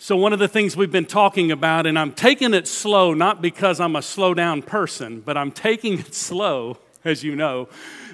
So, 0.00 0.14
one 0.14 0.32
of 0.32 0.38
the 0.38 0.46
things 0.46 0.76
we've 0.76 0.92
been 0.92 1.06
talking 1.06 1.50
about, 1.50 1.84
and 1.84 1.98
I'm 1.98 2.12
taking 2.12 2.54
it 2.54 2.68
slow, 2.68 3.14
not 3.14 3.42
because 3.42 3.80
I'm 3.80 3.96
a 3.96 4.00
slow 4.02 4.32
down 4.32 4.62
person, 4.62 5.20
but 5.20 5.36
I'm 5.36 5.50
taking 5.50 5.98
it 5.98 6.14
slow, 6.14 6.78
as 7.04 7.24
you 7.24 7.34
know, 7.34 7.68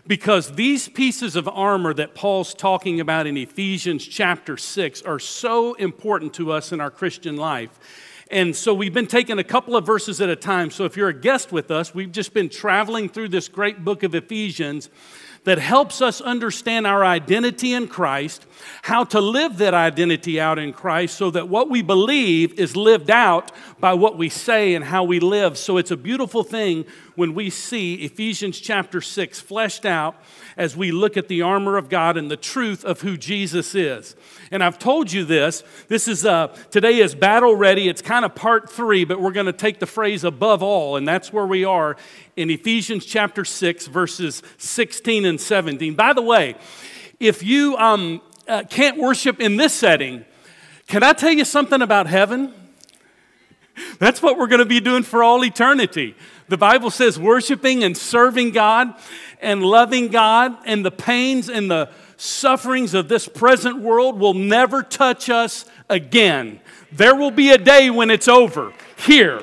because 0.07 0.53
these 0.53 0.89
pieces 0.89 1.37
of 1.37 1.47
armor 1.47 1.93
that 1.93 2.15
Paul's 2.15 2.55
talking 2.55 3.01
about 3.01 3.27
in 3.27 3.37
Ephesians 3.37 4.07
chapter 4.07 4.57
6 4.57 5.03
are 5.03 5.19
so 5.19 5.75
important 5.75 6.33
to 6.35 6.53
us 6.53 6.73
in 6.73 6.81
our 6.81 6.91
Christian 6.91 7.37
life. 7.37 7.79
And 8.31 8.57
so 8.57 8.73
we've 8.73 8.95
been 8.95 9.07
taking 9.07 9.39
a 9.39 9.45
couple 9.45 9.77
of 9.77 9.85
verses 9.85 10.23
at 10.23 10.31
a 10.31 10.37
time. 10.37 10.71
So 10.71 10.87
if 10.87 10.97
you're 10.97 11.11
a 11.11 11.21
guest 11.21 11.53
with 11.53 11.71
us, 11.71 11.95
we've 11.95 12.11
just 12.11 12.33
been 12.33 12.49
traveling 12.49 13.11
through 13.11 13.29
this 13.29 13.47
great 13.47 13.85
book 13.85 14.03
of 14.03 14.15
Ephesians 14.15 14.89
that 15.45 15.59
helps 15.59 16.03
us 16.03 16.21
understand 16.21 16.87
our 16.87 17.05
identity 17.05 17.73
in 17.73 17.87
Christ, 17.87 18.47
how 18.83 19.05
to 19.05 19.21
live 19.21 19.59
that 19.59 19.75
identity 19.75 20.41
out 20.41 20.59
in 20.59 20.73
Christ 20.73 21.17
so 21.17 21.31
that 21.31 21.49
what 21.49 21.71
we 21.71 21.83
believe 21.83 22.59
is 22.59 22.77
lived 22.77 23.11
out 23.11 23.53
by 23.79 23.95
what 23.95 24.19
we 24.19 24.29
say 24.29 24.75
and 24.75 24.85
how 24.85 25.05
we 25.05 25.21
live. 25.21 25.57
So 25.59 25.77
it's 25.77 25.91
a 25.91 25.97
beautiful 25.97 26.43
thing 26.43 26.87
when 27.15 27.35
we 27.35 27.51
see 27.51 27.95
Ephesians 27.97 28.59
chapter 28.61 29.01
6 29.01 29.41
fleshed 29.41 29.87
out 29.87 30.17
as 30.57 30.77
we 30.77 30.91
look 30.91 31.17
at 31.17 31.29
the 31.29 31.43
armor 31.43 31.77
of 31.77 31.89
God 31.89 32.17
and 32.17 32.31
the 32.31 32.37
truth 32.37 32.85
of 32.85 33.01
who 33.03 33.17
Jesus 33.17 33.75
is. 33.75 34.17
And 34.51 34.63
I've 34.63 34.79
told 34.79 35.13
you 35.13 35.25
this. 35.25 35.63
This 35.89 36.09
is 36.09 36.25
uh, 36.27 36.49
today 36.71 36.99
is 36.99 37.15
battle 37.15 37.55
ready. 37.55 37.89
It's 37.89 38.03
kind 38.03 38.25
of 38.25 38.35
part 38.35 38.71
three, 38.71 39.05
but 39.05 39.21
we're 39.21 39.33
going 39.33 39.47
to 39.47 39.53
take 39.53 39.79
the 39.81 39.87
phrase 39.87 40.25
above 40.25 40.63
all, 40.63 40.97
and 40.97 41.07
that's 41.07 41.33
where 41.33 41.47
we 41.47 41.65
are 41.65 41.97
in 42.37 42.51
Ephesians 42.51 43.05
chapter 43.05 43.45
6, 43.45 43.87
verses 43.87 44.43
16 44.59 45.25
and 45.25 45.41
17. 45.41 45.95
By 45.95 46.13
the 46.13 46.23
way, 46.23 46.57
if 47.21 47.43
you 47.43 47.77
um, 47.77 48.21
uh, 48.49 48.65
can't 48.69 48.99
worship 48.99 49.41
in 49.41 49.57
this 49.57 49.73
setting, 49.73 50.25
can 50.87 51.03
I 51.03 51.13
tell 51.13 51.33
you 51.33 51.45
something 51.45 51.81
about 51.81 52.07
heaven? 52.07 52.53
That's 53.99 54.23
what 54.23 54.39
we're 54.39 54.47
going 54.47 54.61
to 54.61 54.67
be 54.67 54.81
doing 54.81 55.03
for 55.03 55.23
all 55.23 55.45
eternity. 55.45 56.17
The 56.49 56.59
Bible 56.59 56.91
says 56.91 57.19
worshiping 57.19 57.85
and 57.85 57.97
serving 57.97 58.51
God 58.51 58.95
and 59.41 59.63
loving 59.63 60.09
God 60.09 60.57
and 60.67 60.85
the 60.85 60.91
pains 60.91 61.49
and 61.49 61.71
the 61.71 61.91
sufferings 62.17 62.95
of 62.95 63.09
this 63.09 63.29
present 63.29 63.79
world 63.79 64.19
will 64.19 64.35
never 64.35 64.83
touch 64.83 65.31
us 65.31 65.65
again. 65.89 66.61
There 66.93 67.15
will 67.15 67.31
be 67.31 67.51
a 67.51 67.59
day 67.59 67.91
when 67.91 68.11
it's 68.11 68.29
over 68.29 68.73
here, 68.97 69.43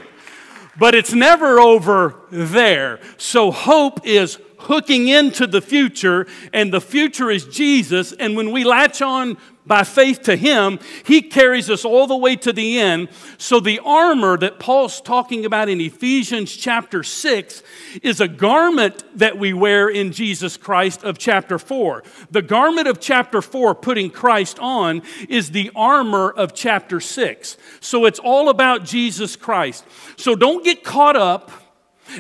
but 0.77 0.95
it's 0.95 1.13
never 1.13 1.59
over 1.59 2.15
there. 2.31 2.99
So 3.17 3.51
hope 3.51 4.05
is 4.05 4.39
hooking 4.59 5.07
into 5.07 5.47
the 5.47 5.61
future, 5.61 6.27
and 6.53 6.71
the 6.71 6.81
future 6.81 7.31
is 7.31 7.45
Jesus. 7.45 8.13
And 8.13 8.35
when 8.37 8.51
we 8.51 8.63
latch 8.63 9.01
on 9.01 9.37
by 9.65 9.83
faith 9.83 10.23
to 10.23 10.35
Him, 10.35 10.79
He 11.05 11.21
carries 11.21 11.69
us 11.69 11.85
all 11.85 12.07
the 12.07 12.17
way 12.17 12.35
to 12.37 12.51
the 12.51 12.79
end. 12.79 13.09
So, 13.37 13.59
the 13.59 13.79
armor 13.79 14.37
that 14.37 14.59
Paul's 14.59 15.01
talking 15.01 15.45
about 15.45 15.69
in 15.69 15.79
Ephesians 15.79 16.55
chapter 16.55 17.03
6 17.03 17.63
is 18.01 18.19
a 18.19 18.27
garment 18.27 19.03
that 19.17 19.37
we 19.37 19.53
wear 19.53 19.89
in 19.89 20.11
Jesus 20.11 20.57
Christ 20.57 21.03
of 21.03 21.17
chapter 21.17 21.59
4. 21.59 22.03
The 22.31 22.41
garment 22.41 22.87
of 22.87 22.99
chapter 22.99 23.41
4, 23.41 23.75
putting 23.75 24.09
Christ 24.09 24.57
on, 24.59 25.03
is 25.29 25.51
the 25.51 25.71
armor 25.75 26.31
of 26.31 26.53
chapter 26.53 26.99
6. 26.99 27.57
So, 27.79 28.05
it's 28.05 28.19
all 28.19 28.49
about 28.49 28.83
Jesus 28.83 29.35
Christ. 29.35 29.85
So, 30.17 30.35
don't 30.35 30.63
get 30.63 30.83
caught 30.83 31.15
up 31.15 31.51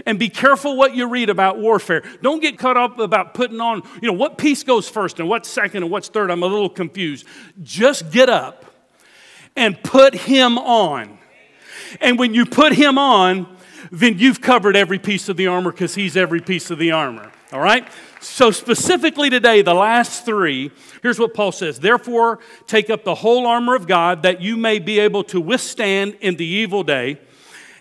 and 0.05 0.17
be 0.19 0.29
careful 0.29 0.75
what 0.75 0.95
you 0.95 1.07
read 1.07 1.29
about 1.29 1.59
warfare. 1.59 2.03
Don't 2.21 2.41
get 2.41 2.57
caught 2.57 2.77
up 2.77 2.99
about 2.99 3.33
putting 3.33 3.59
on, 3.59 3.83
you 4.01 4.07
know, 4.07 4.13
what 4.13 4.37
piece 4.37 4.63
goes 4.63 4.89
first 4.89 5.19
and 5.19 5.27
what's 5.27 5.49
second 5.49 5.83
and 5.83 5.91
what's 5.91 6.09
third. 6.09 6.31
I'm 6.31 6.43
a 6.43 6.47
little 6.47 6.69
confused. 6.69 7.25
Just 7.61 8.11
get 8.11 8.29
up 8.29 8.65
and 9.55 9.81
put 9.83 10.13
him 10.13 10.57
on. 10.57 11.17
And 11.99 12.17
when 12.17 12.33
you 12.33 12.45
put 12.45 12.73
him 12.73 12.97
on, 12.97 13.57
then 13.91 14.17
you've 14.17 14.41
covered 14.41 14.75
every 14.75 14.99
piece 14.99 15.27
of 15.29 15.37
the 15.37 15.47
armor 15.47 15.71
because 15.71 15.95
he's 15.95 16.15
every 16.15 16.39
piece 16.39 16.71
of 16.71 16.77
the 16.77 16.91
armor. 16.91 17.31
All 17.51 17.59
right? 17.59 17.87
So, 18.21 18.51
specifically 18.51 19.29
today, 19.29 19.61
the 19.61 19.73
last 19.73 20.25
three, 20.25 20.71
here's 21.01 21.19
what 21.19 21.33
Paul 21.33 21.51
says 21.51 21.79
Therefore, 21.79 22.39
take 22.67 22.89
up 22.89 23.03
the 23.03 23.15
whole 23.15 23.45
armor 23.45 23.75
of 23.75 23.87
God 23.87 24.23
that 24.23 24.41
you 24.41 24.55
may 24.55 24.79
be 24.79 24.99
able 24.99 25.23
to 25.25 25.41
withstand 25.41 26.15
in 26.21 26.35
the 26.37 26.45
evil 26.45 26.83
day. 26.83 27.19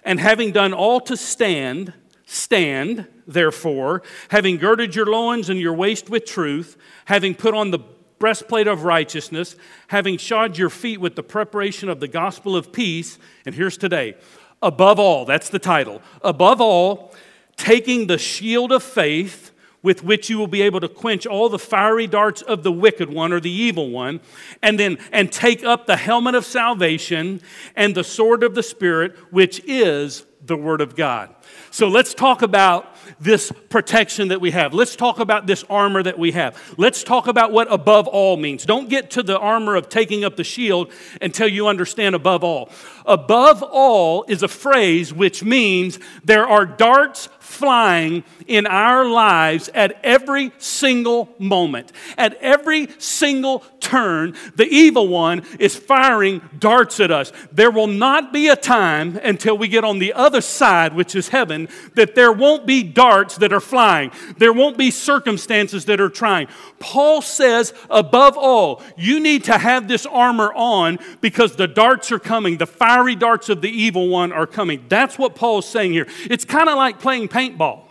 And 0.02 0.18
having 0.18 0.50
done 0.50 0.72
all 0.72 1.00
to 1.02 1.16
stand, 1.16 1.92
Stand, 2.32 3.08
therefore, 3.26 4.04
having 4.28 4.56
girded 4.56 4.94
your 4.94 5.06
loins 5.06 5.50
and 5.50 5.58
your 5.58 5.74
waist 5.74 6.08
with 6.08 6.24
truth, 6.24 6.76
having 7.06 7.34
put 7.34 7.54
on 7.54 7.72
the 7.72 7.80
breastplate 8.20 8.68
of 8.68 8.84
righteousness, 8.84 9.56
having 9.88 10.16
shod 10.16 10.56
your 10.56 10.70
feet 10.70 11.00
with 11.00 11.16
the 11.16 11.24
preparation 11.24 11.88
of 11.88 11.98
the 11.98 12.06
gospel 12.06 12.54
of 12.54 12.70
peace. 12.70 13.18
And 13.44 13.52
here's 13.52 13.76
today 13.76 14.14
above 14.62 15.00
all, 15.00 15.24
that's 15.24 15.48
the 15.48 15.58
title, 15.58 16.02
above 16.22 16.60
all, 16.60 17.12
taking 17.56 18.06
the 18.06 18.16
shield 18.16 18.70
of 18.70 18.84
faith 18.84 19.50
with 19.82 20.04
which 20.04 20.30
you 20.30 20.38
will 20.38 20.46
be 20.46 20.62
able 20.62 20.78
to 20.78 20.88
quench 20.88 21.26
all 21.26 21.48
the 21.48 21.58
fiery 21.58 22.06
darts 22.06 22.42
of 22.42 22.62
the 22.62 22.70
wicked 22.70 23.10
one 23.10 23.32
or 23.32 23.40
the 23.40 23.50
evil 23.50 23.90
one 23.90 24.20
and 24.62 24.78
then 24.78 24.98
and 25.10 25.32
take 25.32 25.64
up 25.64 25.86
the 25.86 25.96
helmet 25.96 26.36
of 26.36 26.44
salvation 26.44 27.40
and 27.74 27.96
the 27.96 28.04
sword 28.04 28.44
of 28.44 28.54
the 28.54 28.62
spirit 28.62 29.16
which 29.32 29.60
is 29.66 30.26
the 30.44 30.56
word 30.56 30.80
of 30.80 30.94
god 30.94 31.34
so 31.70 31.88
let's 31.88 32.14
talk 32.14 32.42
about 32.42 32.94
this 33.20 33.52
protection 33.68 34.28
that 34.28 34.40
we 34.40 34.50
have. 34.50 34.74
Let's 34.74 34.96
talk 34.96 35.18
about 35.18 35.46
this 35.46 35.64
armor 35.70 36.02
that 36.02 36.18
we 36.18 36.32
have. 36.32 36.60
Let's 36.76 37.02
talk 37.02 37.26
about 37.26 37.52
what 37.52 37.72
above 37.72 38.06
all 38.06 38.36
means. 38.36 38.64
Don't 38.64 38.88
get 38.88 39.10
to 39.12 39.22
the 39.22 39.38
armor 39.38 39.76
of 39.76 39.88
taking 39.88 40.24
up 40.24 40.36
the 40.36 40.44
shield 40.44 40.92
until 41.20 41.48
you 41.48 41.68
understand 41.68 42.14
above 42.14 42.44
all. 42.44 42.70
Above 43.06 43.62
all 43.62 44.24
is 44.28 44.42
a 44.42 44.48
phrase 44.48 45.12
which 45.12 45.42
means 45.42 45.98
there 46.24 46.46
are 46.46 46.64
darts 46.64 47.28
flying 47.38 48.22
in 48.46 48.66
our 48.66 49.04
lives 49.04 49.68
at 49.74 49.98
every 50.04 50.52
single 50.58 51.28
moment. 51.38 51.90
At 52.16 52.34
every 52.34 52.88
single 52.98 53.64
turn, 53.80 54.36
the 54.54 54.66
evil 54.66 55.08
one 55.08 55.44
is 55.58 55.76
firing 55.76 56.42
darts 56.58 57.00
at 57.00 57.10
us. 57.10 57.32
There 57.50 57.70
will 57.70 57.88
not 57.88 58.32
be 58.32 58.48
a 58.48 58.56
time 58.56 59.16
until 59.16 59.58
we 59.58 59.66
get 59.66 59.84
on 59.84 59.98
the 59.98 60.12
other 60.12 60.40
side, 60.40 60.94
which 60.94 61.16
is 61.16 61.28
heaven, 61.28 61.39
that 61.44 62.14
there 62.14 62.32
won't 62.32 62.66
be 62.66 62.82
darts 62.82 63.36
that 63.38 63.52
are 63.52 63.60
flying. 63.60 64.10
There 64.38 64.52
won't 64.52 64.76
be 64.76 64.90
circumstances 64.90 65.84
that 65.86 66.00
are 66.00 66.08
trying. 66.08 66.48
Paul 66.78 67.22
says, 67.22 67.72
above 67.90 68.36
all, 68.36 68.82
you 68.96 69.20
need 69.20 69.44
to 69.44 69.58
have 69.58 69.88
this 69.88 70.06
armor 70.06 70.52
on 70.54 70.98
because 71.20 71.56
the 71.56 71.68
darts 71.68 72.10
are 72.12 72.18
coming. 72.18 72.56
The 72.56 72.66
fiery 72.66 73.16
darts 73.16 73.48
of 73.48 73.60
the 73.60 73.70
evil 73.70 74.08
one 74.08 74.32
are 74.32 74.46
coming. 74.46 74.84
That's 74.88 75.18
what 75.18 75.34
Paul's 75.34 75.68
saying 75.68 75.92
here. 75.92 76.06
It's 76.24 76.44
kind 76.44 76.68
of 76.68 76.76
like 76.76 76.98
playing 76.98 77.28
paintball. 77.28 77.82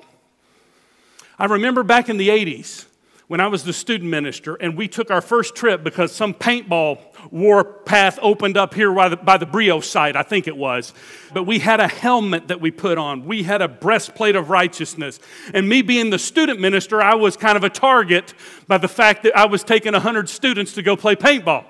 I 1.38 1.46
remember 1.46 1.84
back 1.84 2.10
in 2.10 2.18
the 2.18 2.30
80s 2.30 2.86
when 3.30 3.40
I 3.40 3.46
was 3.46 3.64
the 3.64 3.74
student 3.74 4.10
minister 4.10 4.56
and 4.56 4.76
we 4.76 4.88
took 4.88 5.12
our 5.12 5.22
first 5.22 5.54
trip 5.54 5.84
because 5.84 6.12
some 6.12 6.34
paintball 6.34 7.00
war 7.30 7.64
path 7.64 8.18
opened 8.24 8.58
up 8.58 8.74
here 8.74 8.92
by 8.92 9.08
the, 9.08 9.18
by 9.18 9.38
the 9.38 9.46
Brio 9.46 9.82
site, 9.82 10.16
I 10.16 10.24
think 10.24 10.48
it 10.48 10.58
was. 10.58 10.96
But 11.32 11.44
we 11.44 11.60
had 11.60 11.80
a 11.80 11.88
helmet 11.88 12.48
that 12.48 12.60
we 12.60 12.72
put 12.72 12.98
on. 12.98 13.26
We 13.26 13.44
had 13.44 13.62
a 13.62 13.68
breastplate 13.68 14.36
of 14.36 14.50
righteousness. 14.50 15.20
And 15.54 15.70
me 15.70 15.84
being 15.84 16.10
the 16.10 16.18
student 16.18 16.60
minister, 16.60 17.04
I 17.04 17.14
was 17.14 17.38
kind 17.38 17.56
of 17.56 17.64
a 17.64 17.70
target 17.70 18.34
by 18.68 18.80
the 18.80 18.88
fact 18.88 19.22
that 19.22 19.38
I 19.38 19.46
was 19.46 19.64
taking 19.64 19.94
100 19.94 20.28
students 20.28 20.74
to 20.74 20.82
go 20.82 20.96
play 20.96 21.16
paintball. 21.16 21.66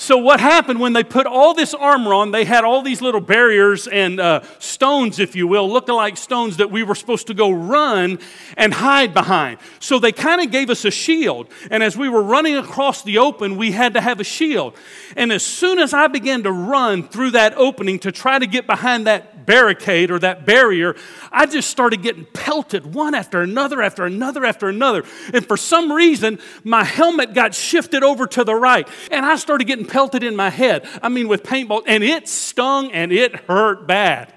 So, 0.00 0.16
what 0.16 0.40
happened 0.40 0.80
when 0.80 0.94
they 0.94 1.04
put 1.04 1.26
all 1.26 1.52
this 1.52 1.74
armor 1.74 2.14
on? 2.14 2.30
They 2.30 2.46
had 2.46 2.64
all 2.64 2.80
these 2.80 3.02
little 3.02 3.20
barriers 3.20 3.86
and 3.86 4.18
uh, 4.18 4.40
stones, 4.58 5.18
if 5.18 5.36
you 5.36 5.46
will, 5.46 5.70
look 5.70 5.88
like 5.88 6.16
stones 6.16 6.56
that 6.56 6.70
we 6.70 6.82
were 6.82 6.94
supposed 6.94 7.26
to 7.26 7.34
go 7.34 7.50
run 7.50 8.18
and 8.56 8.72
hide 8.72 9.12
behind. 9.12 9.58
So, 9.78 9.98
they 9.98 10.10
kind 10.10 10.40
of 10.40 10.50
gave 10.50 10.70
us 10.70 10.86
a 10.86 10.90
shield. 10.90 11.48
And 11.70 11.82
as 11.82 11.98
we 11.98 12.08
were 12.08 12.22
running 12.22 12.56
across 12.56 13.02
the 13.02 13.18
open, 13.18 13.58
we 13.58 13.72
had 13.72 13.92
to 13.92 14.00
have 14.00 14.20
a 14.20 14.24
shield. 14.24 14.74
And 15.16 15.30
as 15.30 15.42
soon 15.42 15.78
as 15.78 15.92
I 15.92 16.06
began 16.06 16.44
to 16.44 16.50
run 16.50 17.06
through 17.06 17.32
that 17.32 17.52
opening 17.58 17.98
to 17.98 18.10
try 18.10 18.38
to 18.38 18.46
get 18.46 18.66
behind 18.66 19.06
that 19.06 19.39
barricade 19.50 20.12
or 20.12 20.18
that 20.20 20.46
barrier, 20.46 20.94
I 21.32 21.44
just 21.46 21.70
started 21.70 22.02
getting 22.02 22.24
pelted 22.24 22.94
one 22.94 23.16
after 23.16 23.42
another, 23.42 23.82
after 23.82 24.04
another, 24.04 24.44
after 24.44 24.68
another. 24.68 25.02
And 25.34 25.44
for 25.44 25.56
some 25.56 25.90
reason, 25.90 26.38
my 26.62 26.84
helmet 26.84 27.34
got 27.34 27.52
shifted 27.52 28.04
over 28.04 28.28
to 28.28 28.44
the 28.44 28.54
right. 28.54 28.86
And 29.10 29.26
I 29.26 29.34
started 29.34 29.66
getting 29.66 29.86
pelted 29.86 30.22
in 30.22 30.36
my 30.36 30.50
head. 30.50 30.88
I 31.02 31.08
mean, 31.08 31.26
with 31.26 31.42
paintball, 31.42 31.82
and 31.88 32.04
it 32.04 32.28
stung 32.28 32.92
and 32.92 33.10
it 33.10 33.34
hurt 33.34 33.88
bad. 33.88 34.32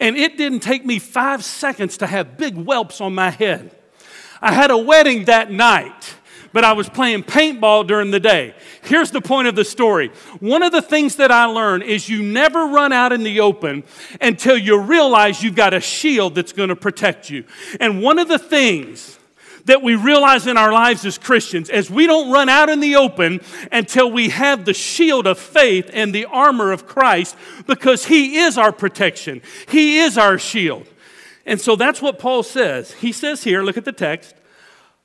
And 0.00 0.16
it 0.16 0.38
didn't 0.38 0.60
take 0.60 0.86
me 0.86 0.98
five 0.98 1.44
seconds 1.44 1.98
to 1.98 2.06
have 2.06 2.38
big 2.38 2.54
whelps 2.54 3.02
on 3.02 3.14
my 3.14 3.28
head. 3.28 3.76
I 4.40 4.52
had 4.52 4.70
a 4.70 4.78
wedding 4.78 5.26
that 5.26 5.50
night, 5.50 6.14
but 6.54 6.64
I 6.64 6.72
was 6.72 6.88
playing 6.88 7.24
paintball 7.24 7.88
during 7.88 8.12
the 8.12 8.20
day. 8.20 8.54
Here's 8.82 9.10
the 9.10 9.20
point 9.20 9.48
of 9.48 9.56
the 9.56 9.64
story. 9.64 10.12
One 10.38 10.62
of 10.62 10.70
the 10.70 10.80
things 10.80 11.16
that 11.16 11.32
I 11.32 11.46
learned 11.46 11.82
is 11.82 12.08
you 12.08 12.22
never 12.22 12.66
run 12.66 12.92
out 12.92 13.12
in 13.12 13.24
the 13.24 13.40
open 13.40 13.82
until 14.20 14.56
you 14.56 14.80
realize 14.80 15.42
you've 15.42 15.56
got 15.56 15.74
a 15.74 15.80
shield 15.80 16.36
that's 16.36 16.52
going 16.52 16.68
to 16.68 16.76
protect 16.76 17.28
you. 17.28 17.44
And 17.80 18.00
one 18.00 18.20
of 18.20 18.28
the 18.28 18.38
things 18.38 19.18
that 19.64 19.82
we 19.82 19.96
realize 19.96 20.46
in 20.46 20.56
our 20.56 20.72
lives 20.72 21.04
as 21.04 21.18
Christians 21.18 21.70
as 21.70 21.90
we 21.90 22.06
don't 22.06 22.30
run 22.30 22.48
out 22.48 22.68
in 22.68 22.78
the 22.78 22.96
open 22.96 23.40
until 23.72 24.12
we 24.12 24.28
have 24.28 24.64
the 24.64 24.74
shield 24.74 25.26
of 25.26 25.40
faith 25.40 25.90
and 25.92 26.14
the 26.14 26.26
armor 26.26 26.70
of 26.70 26.86
Christ 26.86 27.34
because 27.66 28.06
He 28.06 28.36
is 28.36 28.56
our 28.56 28.70
protection, 28.70 29.42
He 29.68 29.98
is 29.98 30.16
our 30.16 30.38
shield. 30.38 30.86
And 31.46 31.60
so 31.60 31.74
that's 31.74 32.00
what 32.00 32.18
Paul 32.20 32.44
says. 32.44 32.92
He 32.92 33.10
says 33.10 33.42
here, 33.42 33.62
look 33.62 33.76
at 33.76 33.84
the 33.84 33.92
text, 33.92 34.34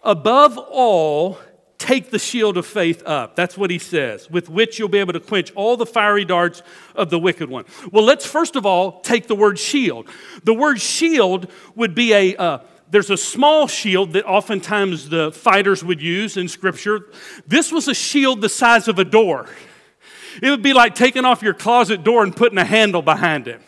above 0.03 0.57
all, 0.57 1.39
take 1.77 2.11
the 2.11 2.19
shield 2.19 2.57
of 2.57 2.65
faith 2.65 3.01
up. 3.05 3.35
That's 3.35 3.57
what 3.57 3.71
he 3.71 3.79
says, 3.79 4.29
with 4.29 4.49
which 4.49 4.77
you'll 4.77 4.89
be 4.89 4.99
able 4.99 5.13
to 5.13 5.19
quench 5.19 5.51
all 5.53 5.77
the 5.77 5.85
fiery 5.85 6.25
darts 6.25 6.61
of 6.93 7.09
the 7.09 7.17
wicked 7.17 7.49
one. 7.49 7.65
Well, 7.91 8.03
let's 8.03 8.25
first 8.25 8.55
of 8.55 8.65
all 8.65 9.01
take 9.01 9.27
the 9.27 9.35
word 9.35 9.57
shield. 9.57 10.07
The 10.43 10.53
word 10.53 10.81
shield 10.81 11.49
would 11.75 11.95
be 11.95 12.13
a, 12.13 12.35
uh, 12.35 12.59
there's 12.91 13.09
a 13.09 13.17
small 13.17 13.67
shield 13.67 14.13
that 14.13 14.25
oftentimes 14.25 15.09
the 15.09 15.31
fighters 15.31 15.83
would 15.83 16.01
use 16.01 16.37
in 16.37 16.47
Scripture. 16.47 17.07
This 17.47 17.71
was 17.71 17.87
a 17.87 17.93
shield 17.93 18.41
the 18.41 18.49
size 18.49 18.87
of 18.87 18.99
a 18.99 19.05
door. 19.05 19.47
It 20.41 20.49
would 20.49 20.63
be 20.63 20.73
like 20.73 20.95
taking 20.95 21.25
off 21.25 21.41
your 21.41 21.53
closet 21.53 22.03
door 22.03 22.23
and 22.23 22.35
putting 22.35 22.57
a 22.57 22.65
handle 22.65 23.01
behind 23.01 23.47
it. 23.47 23.61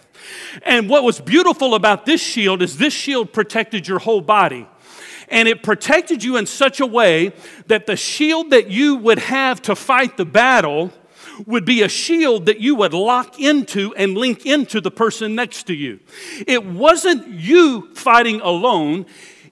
And 0.63 0.89
what 0.89 1.03
was 1.03 1.19
beautiful 1.19 1.75
about 1.75 2.05
this 2.05 2.21
shield 2.21 2.61
is 2.61 2.77
this 2.77 2.93
shield 2.93 3.33
protected 3.33 3.87
your 3.87 3.99
whole 3.99 4.21
body. 4.21 4.67
And 5.31 5.47
it 5.47 5.63
protected 5.63 6.23
you 6.23 6.37
in 6.37 6.45
such 6.45 6.79
a 6.79 6.85
way 6.85 7.33
that 7.67 7.87
the 7.87 7.95
shield 7.95 8.51
that 8.51 8.69
you 8.69 8.97
would 8.97 9.19
have 9.19 9.61
to 9.63 9.75
fight 9.75 10.17
the 10.17 10.25
battle 10.25 10.91
would 11.45 11.65
be 11.65 11.81
a 11.81 11.89
shield 11.89 12.45
that 12.45 12.59
you 12.59 12.75
would 12.75 12.93
lock 12.93 13.39
into 13.39 13.95
and 13.95 14.15
link 14.15 14.45
into 14.45 14.81
the 14.81 14.91
person 14.91 15.33
next 15.33 15.63
to 15.63 15.73
you. 15.73 15.99
It 16.45 16.65
wasn't 16.65 17.27
you 17.27 17.93
fighting 17.95 18.41
alone. 18.41 19.05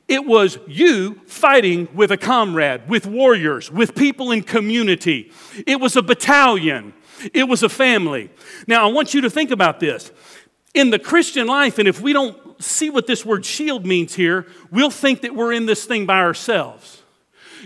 It 0.08 0.26
was 0.26 0.58
you 0.68 1.22
fighting 1.26 1.88
with 1.94 2.12
a 2.12 2.18
comrade, 2.18 2.90
with 2.90 3.06
warriors, 3.06 3.72
with 3.72 3.96
people 3.96 4.32
in 4.32 4.44
community. 4.44 5.32
It 5.66 5.80
was 5.80 5.96
a 5.96 6.02
battalion. 6.02 6.94
It 7.34 7.46
was 7.46 7.64
a 7.64 7.70
family. 7.70 8.30
Now, 8.68 8.88
I 8.88 8.92
want 8.92 9.14
you 9.14 9.22
to 9.22 9.30
think 9.30 9.52
about 9.52 9.80
this. 9.80 10.12
In 10.74 10.90
the 10.90 11.00
Christian 11.00 11.48
life, 11.48 11.80
and 11.80 11.88
if 11.88 12.02
we 12.02 12.14
don't 12.14 12.49
see 12.60 12.90
what 12.90 13.08
this 13.08 13.26
word 13.26 13.46
shield 13.46 13.86
means 13.86 14.16
here, 14.16 14.46
we'll 14.72 14.92
think 14.92 15.22
that 15.22 15.34
we're 15.34 15.54
in 15.54 15.66
this 15.66 15.86
thing 15.86 16.06
by 16.06 16.20
ourselves. 16.20 17.00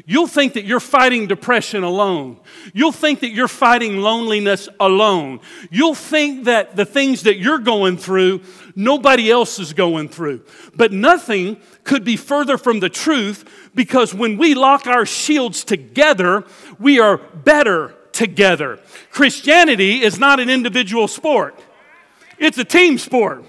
You'll 0.06 0.28
think 0.28 0.54
that 0.54 0.66
you're 0.66 0.80
fighting 0.80 1.28
depression 1.28 1.84
alone. 1.84 2.40
You'll 2.74 2.92
think 2.92 3.20
that 3.20 3.30
you're 3.30 3.48
fighting 3.48 3.98
loneliness 3.98 4.68
alone. 4.80 5.40
You'll 5.70 5.96
think 5.96 6.46
that 6.46 6.76
the 6.76 6.86
things 6.86 7.24
that 7.24 7.38
you're 7.38 7.60
going 7.60 7.98
through, 7.98 8.42
nobody 8.76 9.30
else 9.30 9.60
is 9.60 9.74
going 9.74 10.10
through. 10.10 10.46
But 10.76 10.92
nothing 10.92 11.58
could 11.84 12.04
be 12.04 12.18
further 12.18 12.58
from 12.58 12.80
the 12.80 12.90
truth 12.90 13.72
because 13.76 14.14
when 14.14 14.38
we 14.38 14.56
lock 14.56 14.88
our 14.88 15.06
shields 15.06 15.64
together, 15.64 16.44
we 16.80 17.00
are 17.00 17.18
better 17.18 17.94
together. 18.14 18.80
Christianity 19.12 20.02
is 20.02 20.18
not 20.20 20.40
an 20.40 20.50
individual 20.50 21.08
sport, 21.08 21.60
it's 22.40 22.58
a 22.58 22.66
team 22.66 22.98
sport. 22.98 23.46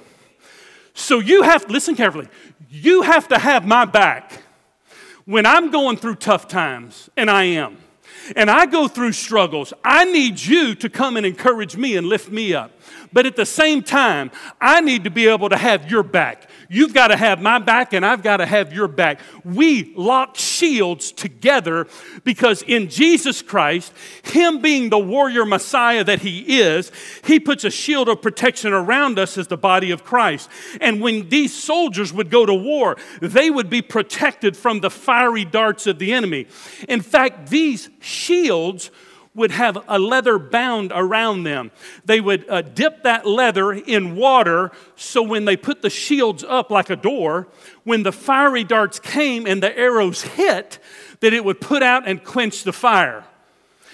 So 0.94 1.18
you 1.18 1.42
have, 1.42 1.68
listen 1.68 1.96
carefully, 1.96 2.28
you 2.70 3.02
have 3.02 3.28
to 3.28 3.38
have 3.38 3.66
my 3.66 3.84
back 3.84 4.42
when 5.24 5.44
I'm 5.44 5.70
going 5.70 5.96
through 5.96 6.16
tough 6.16 6.48
times, 6.48 7.10
and 7.16 7.30
I 7.30 7.44
am, 7.44 7.78
and 8.36 8.50
I 8.50 8.66
go 8.66 8.88
through 8.88 9.12
struggles, 9.12 9.72
I 9.84 10.04
need 10.04 10.40
you 10.40 10.74
to 10.76 10.88
come 10.88 11.16
and 11.16 11.26
encourage 11.26 11.76
me 11.76 11.96
and 11.96 12.06
lift 12.06 12.30
me 12.30 12.54
up. 12.54 12.70
But 13.12 13.26
at 13.26 13.36
the 13.36 13.46
same 13.46 13.82
time, 13.82 14.30
I 14.60 14.80
need 14.80 15.04
to 15.04 15.10
be 15.10 15.26
able 15.26 15.48
to 15.48 15.56
have 15.56 15.90
your 15.90 16.02
back. 16.02 16.48
You've 16.68 16.94
got 16.94 17.08
to 17.08 17.16
have 17.16 17.40
my 17.40 17.58
back, 17.58 17.92
and 17.92 18.04
I've 18.04 18.22
got 18.22 18.38
to 18.38 18.46
have 18.46 18.72
your 18.72 18.88
back. 18.88 19.20
We 19.44 19.92
lock 19.94 20.36
shields 20.36 21.12
together 21.12 21.86
because 22.24 22.62
in 22.62 22.88
Jesus 22.88 23.42
Christ, 23.42 23.92
Him 24.22 24.60
being 24.60 24.90
the 24.90 24.98
warrior 24.98 25.44
Messiah 25.44 26.04
that 26.04 26.20
He 26.20 26.60
is, 26.60 26.90
He 27.24 27.40
puts 27.40 27.64
a 27.64 27.70
shield 27.70 28.08
of 28.08 28.22
protection 28.22 28.72
around 28.72 29.18
us 29.18 29.36
as 29.38 29.48
the 29.48 29.56
body 29.56 29.90
of 29.90 30.04
Christ. 30.04 30.48
And 30.80 31.00
when 31.00 31.28
these 31.28 31.54
soldiers 31.54 32.12
would 32.12 32.30
go 32.30 32.46
to 32.46 32.54
war, 32.54 32.96
they 33.20 33.50
would 33.50 33.70
be 33.70 33.82
protected 33.82 34.56
from 34.56 34.80
the 34.80 34.90
fiery 34.90 35.44
darts 35.44 35.86
of 35.86 35.98
the 35.98 36.12
enemy. 36.12 36.46
In 36.88 37.00
fact, 37.00 37.50
these 37.50 37.90
shields 38.00 38.90
would 39.34 39.50
have 39.50 39.82
a 39.88 39.98
leather 39.98 40.38
bound 40.38 40.92
around 40.94 41.42
them. 41.42 41.70
They 42.04 42.20
would 42.20 42.48
uh, 42.48 42.62
dip 42.62 43.02
that 43.02 43.26
leather 43.26 43.72
in 43.72 44.14
water 44.14 44.70
so 44.96 45.22
when 45.22 45.44
they 45.44 45.56
put 45.56 45.82
the 45.82 45.90
shields 45.90 46.44
up 46.44 46.70
like 46.70 46.90
a 46.90 46.96
door, 46.96 47.48
when 47.82 48.04
the 48.04 48.12
fiery 48.12 48.64
darts 48.64 49.00
came 49.00 49.46
and 49.46 49.62
the 49.62 49.76
arrows 49.76 50.22
hit, 50.22 50.78
that 51.20 51.32
it 51.32 51.44
would 51.44 51.60
put 51.60 51.82
out 51.82 52.06
and 52.06 52.22
quench 52.22 52.62
the 52.62 52.72
fire. 52.72 53.24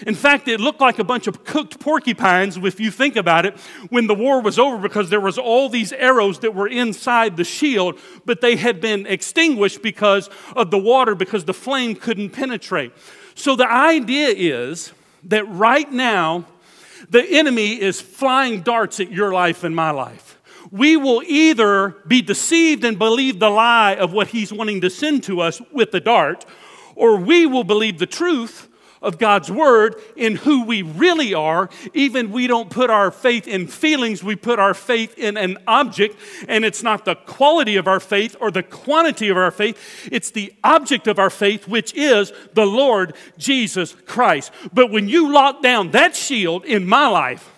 In 0.05 0.15
fact, 0.15 0.47
it 0.47 0.59
looked 0.59 0.81
like 0.81 0.97
a 0.97 1.03
bunch 1.03 1.27
of 1.27 1.43
cooked 1.43 1.79
porcupines, 1.79 2.57
if 2.57 2.79
you 2.79 2.89
think 2.89 3.15
about 3.15 3.45
it, 3.45 3.57
when 3.89 4.07
the 4.07 4.15
war 4.15 4.41
was 4.41 4.57
over, 4.57 4.77
because 4.77 5.09
there 5.11 5.19
was 5.19 5.37
all 5.37 5.69
these 5.69 5.93
arrows 5.93 6.39
that 6.39 6.55
were 6.55 6.67
inside 6.67 7.37
the 7.37 7.43
shield, 7.43 7.99
but 8.25 8.41
they 8.41 8.55
had 8.55 8.81
been 8.81 9.05
extinguished 9.05 9.83
because 9.83 10.29
of 10.55 10.71
the 10.71 10.77
water, 10.77 11.13
because 11.13 11.45
the 11.45 11.53
flame 11.53 11.95
couldn't 11.95 12.31
penetrate. 12.31 12.93
So 13.35 13.55
the 13.55 13.71
idea 13.71 14.29
is 14.29 14.91
that 15.25 15.47
right 15.49 15.91
now, 15.91 16.45
the 17.09 17.23
enemy 17.23 17.79
is 17.81 17.99
flying 17.99 18.61
darts 18.61 18.99
at 18.99 19.11
your 19.11 19.33
life 19.33 19.63
and 19.63 19.75
my 19.75 19.91
life. 19.91 20.39
We 20.71 20.95
will 20.95 21.21
either 21.25 21.97
be 22.07 22.21
deceived 22.21 22.83
and 22.85 22.97
believe 22.97 23.39
the 23.39 23.49
lie 23.49 23.95
of 23.95 24.13
what 24.13 24.27
he's 24.27 24.53
wanting 24.53 24.81
to 24.81 24.89
send 24.89 25.23
to 25.23 25.41
us 25.41 25.61
with 25.71 25.91
the 25.91 25.99
dart, 25.99 26.45
or 26.95 27.17
we 27.17 27.45
will 27.45 27.63
believe 27.63 27.99
the 27.99 28.05
truth 28.05 28.69
of 29.01 29.17
God's 29.17 29.51
word 29.51 29.95
in 30.15 30.35
who 30.35 30.65
we 30.65 30.81
really 30.81 31.33
are. 31.33 31.69
Even 31.93 32.31
we 32.31 32.47
don't 32.47 32.69
put 32.69 32.89
our 32.89 33.11
faith 33.11 33.47
in 33.47 33.67
feelings, 33.67 34.23
we 34.23 34.35
put 34.35 34.59
our 34.59 34.73
faith 34.73 35.17
in 35.17 35.37
an 35.37 35.57
object, 35.67 36.17
and 36.47 36.63
it's 36.63 36.83
not 36.83 37.05
the 37.05 37.15
quality 37.15 37.75
of 37.77 37.87
our 37.87 37.99
faith 37.99 38.35
or 38.39 38.51
the 38.51 38.63
quantity 38.63 39.29
of 39.29 39.37
our 39.37 39.51
faith, 39.51 40.09
it's 40.11 40.31
the 40.31 40.53
object 40.63 41.07
of 41.07 41.19
our 41.19 41.29
faith, 41.29 41.67
which 41.67 41.93
is 41.93 42.31
the 42.53 42.65
Lord 42.65 43.15
Jesus 43.37 43.95
Christ. 44.05 44.51
But 44.73 44.91
when 44.91 45.09
you 45.09 45.31
lock 45.31 45.61
down 45.61 45.91
that 45.91 46.15
shield 46.15 46.65
in 46.65 46.85
my 46.85 47.07
life, 47.07 47.49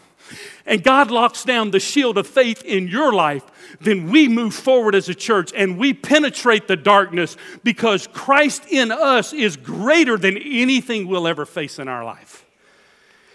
and 0.66 0.84
God 0.84 1.12
locks 1.12 1.44
down 1.44 1.72
the 1.72 1.80
shield 1.80 2.18
of 2.18 2.26
faith 2.26 2.64
in 2.64 2.88
your 2.88 3.12
life, 3.14 3.44
then 3.82 4.10
we 4.10 4.30
move 4.30 4.54
forward 4.54 4.96
as 4.96 5.10
a 5.10 5.16
church 5.16 5.52
and 5.56 5.78
we 5.78 5.94
penetrate 5.94 6.68
the 6.68 6.78
darkness 6.78 7.36
because 7.64 8.08
Christ 8.08 8.66
in 8.70 8.92
us 8.92 9.34
is 9.34 9.58
greater 9.58 10.18
than 10.18 10.38
anything 10.38 11.08
we'll 11.08 11.28
ever 11.28 11.46
face 11.46 11.80
in 11.80 11.88
our 11.88 12.06
life. 12.06 12.46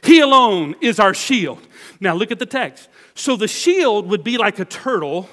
He 0.03 0.21
alone 0.21 0.75
is 0.81 0.99
our 0.99 1.13
shield. 1.13 1.61
Now 2.01 2.15
look 2.15 2.31
at 2.31 2.39
the 2.39 2.47
text. 2.47 2.89
So 3.15 3.37
the 3.37 3.49
shield 3.49 4.09
would 4.09 4.25
be 4.25 4.39
like 4.39 4.59
a 4.59 4.65
turtle, 4.65 5.29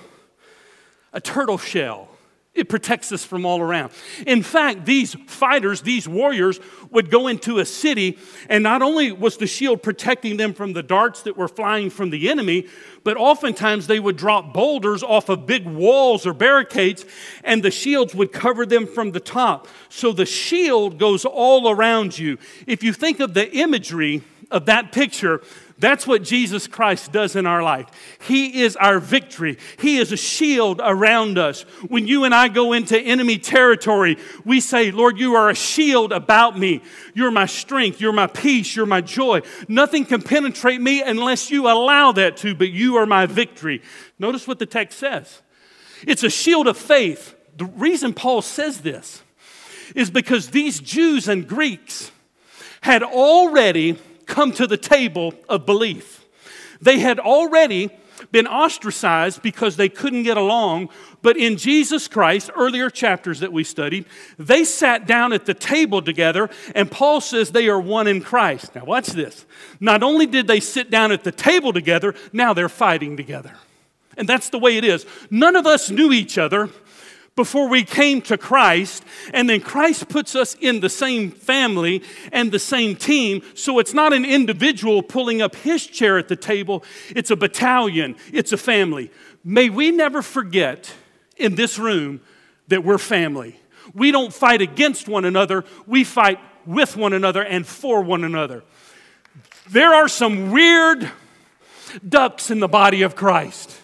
a 1.13 1.21
turtle 1.21 1.57
shell. 1.57 2.09
It 2.55 2.69
protects 2.69 3.12
us 3.12 3.25
from 3.25 3.45
all 3.45 3.59
around. 3.59 3.91
In 4.25 4.41
fact, 4.41 4.85
these 4.85 5.13
fighters, 5.27 5.81
these 5.81 6.07
warriors, 6.07 6.59
would 6.89 7.12
go 7.12 7.27
into 7.27 7.59
a 7.59 7.65
city, 7.65 8.17
and 8.47 8.63
not 8.63 8.81
only 8.81 9.12
was 9.12 9.35
the 9.35 9.45
shield 9.45 9.83
protecting 9.83 10.38
them 10.38 10.53
from 10.53 10.71
the 10.71 10.81
darts 10.81 11.24
that 11.24 11.35
were 11.35 11.50
flying 11.50 11.89
from 11.89 12.12
the 12.12 12.29
enemy, 12.29 12.67
but 13.03 13.17
oftentimes 13.17 13.88
they 13.88 14.00
would 14.00 14.15
drop 14.15 14.53
boulders 14.53 15.03
off 15.03 15.27
of 15.27 15.45
big 15.45 15.65
walls 15.65 16.25
or 16.25 16.33
barricades, 16.33 17.05
and 17.43 17.62
the 17.62 17.71
shields 17.71 18.15
would 18.15 18.31
cover 18.31 18.65
them 18.65 18.88
from 18.88 19.12
the 19.12 19.19
top. 19.19 19.67
So 19.89 20.13
the 20.13 20.25
shield 20.25 20.97
goes 20.97 21.25
all 21.25 21.69
around 21.69 22.17
you. 22.17 22.38
If 22.65 22.83
you 22.83 22.93
think 22.93 23.19
of 23.19 23.33
the 23.33 23.51
imagery 23.53 24.24
of 24.50 24.65
that 24.67 24.91
picture, 24.91 25.41
that's 25.77 26.08
what 26.08 26.24
Jesus 26.24 26.67
Christ 26.67 27.12
does 27.12 27.36
in 27.36 27.46
our 27.46 27.62
life. 27.62 27.88
He 28.22 28.62
is 28.62 28.77
our 28.77 29.00
victory. 29.00 29.58
He 29.77 29.98
is 29.98 30.13
a 30.13 30.17
shield 30.17 30.79
around 30.82 31.38
us. 31.38 31.63
When 31.89 32.08
you 32.08 32.24
and 32.24 32.34
I 32.34 32.48
go 32.48 32.72
into 32.72 32.98
enemy 32.98 33.38
territory, 33.38 34.17
we 34.46 34.62
say, 34.62 34.91
Lord, 34.91 35.20
you 35.20 35.36
are 35.36 35.50
a 35.50 35.55
shield 35.55 36.13
about 36.13 36.58
me. 36.58 36.82
You're 37.13 37.32
my 37.32 37.46
strength. 37.46 38.00
You're 38.00 38.13
my 38.13 38.27
peace. 38.27 38.74
You're 38.74 38.86
my 38.86 39.01
joy. 39.01 39.41
Nothing 39.67 40.05
can 40.05 40.22
penetrate 40.22 40.79
me 40.79 41.01
unless 41.01 41.51
you 41.51 41.67
allow 41.67 42.13
that 42.13 42.38
to, 42.38 42.55
but 42.55 42.70
you 42.70 42.96
are 42.96 43.05
my 43.05 43.25
victory. 43.25 43.82
Notice 44.17 44.48
what 44.48 44.60
the 44.60 44.65
text 44.65 44.98
says 44.98 45.41
it's 46.03 46.24
a 46.24 46.29
shield 46.29 46.67
of 46.67 46.77
faith. 46.77 47.36
The 47.58 47.65
reason 47.65 48.13
Paul 48.13 48.41
says 48.41 48.82
this 48.82 49.24
is 49.94 50.10
because 50.10 50.50
these 50.50 50.79
Jews 50.79 51.27
and 51.27 51.48
Greeks 51.48 52.12
had 52.82 53.03
already 53.03 53.98
come 54.25 54.51
to 54.53 54.67
the 54.67 54.77
table 54.77 55.34
of 55.48 55.65
belief. 55.65 56.25
They 56.82 57.00
had 57.00 57.20
already 57.20 57.89
been 58.32 58.48
ostracized 58.48 59.41
because 59.41 59.75
they 59.75 59.89
couldn't 59.89 60.24
get 60.24 60.38
along, 60.38 60.89
but 61.22 61.38
in 61.38 61.58
Jesus 61.58 62.08
Christ, 62.08 62.50
earlier 62.55 62.89
chapters 62.89 63.39
that 63.39 63.51
we 63.51 63.63
studied, 63.63 64.05
they 64.38 64.63
sat 64.63 65.05
down 65.05 65.34
at 65.34 65.46
the 65.46 65.53
table 65.53 66.01
together, 66.01 66.50
and 66.74 66.89
Paul 66.89 67.22
says 67.22 67.51
they 67.51 67.67
are 67.67 67.79
one 67.79 68.08
in 68.08 68.22
Christ. 68.22 68.75
Now, 68.75 68.86
watch 68.86 69.08
this. 69.08 69.46
Not 69.79 70.03
only 70.03 70.25
did 70.25 70.48
they 70.48 70.60
sit 70.60 70.89
down 70.89 71.12
at 71.12 71.24
the 71.24 71.32
table 71.32 71.74
together, 71.74 72.15
now 72.32 72.53
they're 72.53 72.70
fighting 72.70 73.17
together. 73.17 73.53
And 74.17 74.29
that's 74.29 74.50
the 74.50 74.60
way 74.60 74.77
it 74.77 74.86
is. 74.86 75.05
None 75.29 75.55
of 75.55 75.67
us 75.67 75.89
knew 75.89 76.12
each 76.13 76.38
other 76.38 76.70
before 77.35 77.67
we 77.67 77.83
came 77.83 78.21
to 78.23 78.37
Christ, 78.37 79.03
and 79.33 79.49
then 79.49 79.59
Christ 79.59 80.07
puts 80.07 80.35
us 80.35 80.55
in 80.55 80.79
the 80.79 80.89
same 80.89 81.31
family 81.31 82.01
and 82.31 82.51
the 82.51 82.59
same 82.59 82.95
team. 82.95 83.41
So 83.55 83.79
it's 83.79 83.93
not 83.93 84.13
an 84.13 84.23
individual 84.23 85.03
pulling 85.03 85.41
up 85.41 85.55
his 85.55 85.85
chair 85.85 86.17
at 86.17 86.29
the 86.29 86.35
table, 86.35 86.83
it's 87.09 87.31
a 87.31 87.35
battalion, 87.35 88.15
it's 88.31 88.53
a 88.53 88.57
family. 88.57 89.11
May 89.43 89.69
we 89.69 89.91
never 89.91 90.21
forget 90.21 90.93
in 91.37 91.55
this 91.55 91.77
room 91.77 92.21
that 92.69 92.83
we're 92.83 92.97
family. 92.97 93.59
We 93.93 94.11
don't 94.11 94.33
fight 94.33 94.61
against 94.61 95.07
one 95.07 95.25
another, 95.25 95.65
we 95.85 96.03
fight 96.03 96.39
with 96.65 96.95
one 96.97 97.13
another 97.13 97.43
and 97.43 97.67
for 97.67 98.01
one 98.01 98.23
another. 98.23 98.63
There 99.69 99.93
are 99.93 100.07
some 100.07 100.51
weird 100.51 101.11
ducks 102.07 102.49
in 102.49 102.59
the 102.59 102.67
body 102.67 103.01
of 103.01 103.15
Christ. 103.15 103.81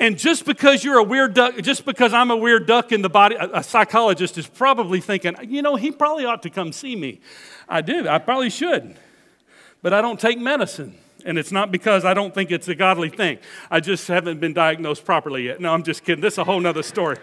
And 0.00 0.18
just 0.18 0.46
because 0.46 0.82
you're 0.82 0.98
a 0.98 1.04
weird 1.04 1.34
duck, 1.34 1.58
just 1.58 1.84
because 1.84 2.14
I'm 2.14 2.30
a 2.30 2.36
weird 2.36 2.66
duck 2.66 2.90
in 2.90 3.02
the 3.02 3.10
body, 3.10 3.36
a, 3.38 3.62
psychologist 3.62 4.38
is 4.38 4.46
probably 4.46 4.98
thinking, 4.98 5.36
you 5.42 5.60
know, 5.60 5.76
he 5.76 5.90
probably 5.90 6.24
ought 6.24 6.42
to 6.42 6.50
come 6.50 6.72
see 6.72 6.96
me. 6.96 7.20
I 7.68 7.82
do, 7.82 8.08
I 8.08 8.16
probably 8.18 8.48
should. 8.48 8.96
But 9.82 9.92
I 9.92 10.00
don't 10.00 10.18
take 10.18 10.38
medicine. 10.38 10.96
And 11.26 11.38
it's 11.38 11.52
not 11.52 11.70
because 11.70 12.06
I 12.06 12.14
don't 12.14 12.34
think 12.34 12.50
it's 12.50 12.66
a 12.68 12.74
godly 12.74 13.10
thing. 13.10 13.40
I 13.70 13.80
just 13.80 14.08
haven't 14.08 14.40
been 14.40 14.54
diagnosed 14.54 15.04
properly 15.04 15.44
yet. 15.44 15.60
No, 15.60 15.74
I'm 15.74 15.82
just 15.82 16.02
kidding. 16.02 16.22
This 16.22 16.34
is 16.34 16.38
a 16.38 16.44
whole 16.44 16.60
nother 16.60 16.82
story. 16.82 17.18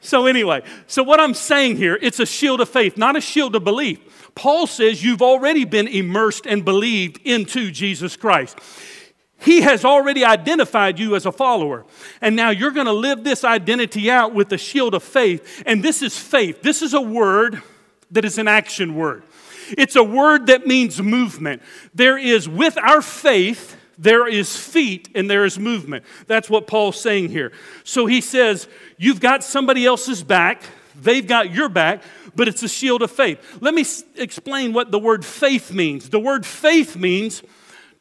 So, 0.00 0.24
anyway, 0.24 0.62
so 0.86 1.02
what 1.02 1.20
I'm 1.20 1.34
saying 1.34 1.76
here, 1.76 1.98
it's 2.00 2.18
a 2.18 2.26
shield 2.26 2.62
of 2.62 2.68
faith, 2.70 2.96
not 2.96 3.14
a 3.14 3.20
shield 3.20 3.54
of 3.56 3.64
belief. 3.64 4.30
Paul 4.34 4.66
says 4.66 5.04
you've 5.04 5.22
already 5.22 5.66
been 5.66 5.88
immersed 5.88 6.46
and 6.46 6.64
believed 6.64 7.20
into 7.24 7.70
Jesus 7.70 8.16
Christ. 8.16 8.58
He 9.44 9.60
has 9.60 9.84
already 9.84 10.24
identified 10.24 10.98
you 10.98 11.14
as 11.16 11.26
a 11.26 11.32
follower. 11.32 11.84
And 12.20 12.34
now 12.34 12.50
you're 12.50 12.70
going 12.70 12.86
to 12.86 12.92
live 12.92 13.24
this 13.24 13.44
identity 13.44 14.10
out 14.10 14.32
with 14.32 14.48
the 14.48 14.56
shield 14.56 14.94
of 14.94 15.02
faith. 15.02 15.62
And 15.66 15.82
this 15.82 16.02
is 16.02 16.18
faith. 16.18 16.62
This 16.62 16.80
is 16.80 16.94
a 16.94 17.00
word 17.00 17.62
that 18.10 18.24
is 18.24 18.38
an 18.38 18.48
action 18.48 18.94
word. 18.94 19.22
It's 19.76 19.96
a 19.96 20.02
word 20.02 20.46
that 20.46 20.66
means 20.66 21.00
movement. 21.00 21.62
There 21.94 22.16
is, 22.16 22.48
with 22.48 22.78
our 22.78 23.02
faith, 23.02 23.76
there 23.98 24.26
is 24.26 24.56
feet 24.56 25.08
and 25.14 25.30
there 25.30 25.44
is 25.44 25.58
movement. 25.58 26.04
That's 26.26 26.48
what 26.48 26.66
Paul's 26.66 27.00
saying 27.00 27.28
here. 27.28 27.52
So 27.84 28.06
he 28.06 28.20
says, 28.20 28.66
You've 28.96 29.20
got 29.20 29.44
somebody 29.44 29.86
else's 29.86 30.22
back, 30.22 30.62
they've 31.00 31.26
got 31.26 31.52
your 31.52 31.68
back, 31.68 32.02
but 32.34 32.48
it's 32.48 32.62
a 32.62 32.68
shield 32.68 33.02
of 33.02 33.10
faith. 33.10 33.58
Let 33.60 33.74
me 33.74 33.84
explain 34.16 34.72
what 34.72 34.90
the 34.90 34.98
word 34.98 35.24
faith 35.24 35.72
means. 35.72 36.08
The 36.08 36.18
word 36.18 36.44
faith 36.44 36.96
means 36.96 37.42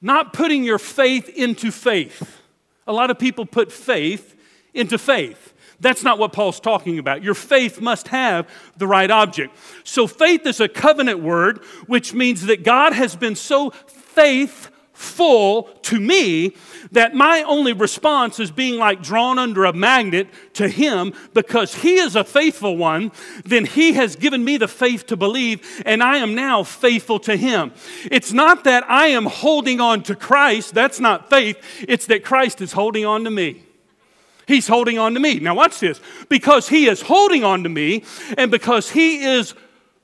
not 0.04 0.34
putting 0.34 0.64
your 0.64 0.78
faith 0.78 1.30
into 1.30 1.72
faith. 1.72 2.42
A 2.86 2.94
lot 2.94 3.10
of 3.10 3.18
people 3.18 3.46
put 3.46 3.72
faith 3.72 4.36
into 4.74 4.98
faith. 4.98 5.54
That's 5.80 6.04
not 6.04 6.20
what 6.20 6.34
Paul's 6.34 6.60
talking 6.60 7.00
about. 7.00 7.24
Your 7.24 7.34
faith 7.34 7.82
must 7.82 8.10
have 8.10 8.48
the 8.78 8.86
right 8.86 9.10
object. 9.10 9.56
So, 9.84 10.06
faith 10.06 10.46
is 10.46 10.60
a 10.60 10.68
covenant 10.68 11.20
word, 11.20 11.64
which 11.88 12.14
means 12.14 12.46
that 12.46 12.64
God 12.64 12.94
has 12.94 13.16
been 13.16 13.36
so 13.36 13.72
faith 13.72 14.70
full 14.94 15.64
to 15.82 16.00
me 16.00 16.56
that 16.92 17.16
my 17.16 17.42
only 17.44 17.74
response 17.74 18.40
is 18.40 18.52
being 18.52 18.78
like 18.78 19.02
drawn 19.02 19.40
under 19.40 19.66
a 19.66 19.74
magnet 19.74 20.28
to 20.54 20.70
Him 20.70 21.14
because 21.34 21.76
He 21.76 21.96
is 21.96 22.16
a 22.16 22.24
faithful 22.24 22.78
one, 22.78 23.12
then 23.44 23.66
He 23.66 23.94
has 23.94 24.16
given 24.16 24.46
me 24.46 24.58
the 24.58 24.68
faith 24.68 25.08
to 25.08 25.18
believe, 25.18 25.82
and 25.86 26.04
I 26.04 26.18
am 26.18 26.36
now 26.36 26.64
faithful 26.64 27.20
to 27.22 27.36
Him. 27.36 27.74
It's 28.12 28.32
not 28.32 28.64
that 28.66 28.90
I 28.90 29.08
am 29.08 29.26
holding 29.26 29.82
on 29.82 30.04
to 30.04 30.16
Christ, 30.16 30.74
that's 30.74 31.00
not 31.00 31.30
faith, 31.30 31.58
it's 31.88 32.06
that 32.06 32.24
Christ 32.24 32.62
is 32.62 32.74
holding 32.74 33.06
on 33.06 33.24
to 33.24 33.32
me. 33.32 33.64
He's 34.48 34.68
holding 34.68 35.00
on 35.00 35.14
to 35.14 35.20
me. 35.22 35.40
Now, 35.40 35.56
watch 35.56 35.80
this. 35.80 36.02
Because 36.28 36.68
He 36.68 36.88
is 36.88 37.02
holding 37.02 37.44
on 37.44 37.64
to 37.64 37.70
me, 37.70 38.04
and 38.38 38.52
because 38.52 38.92
He 38.92 39.24
is 39.24 39.56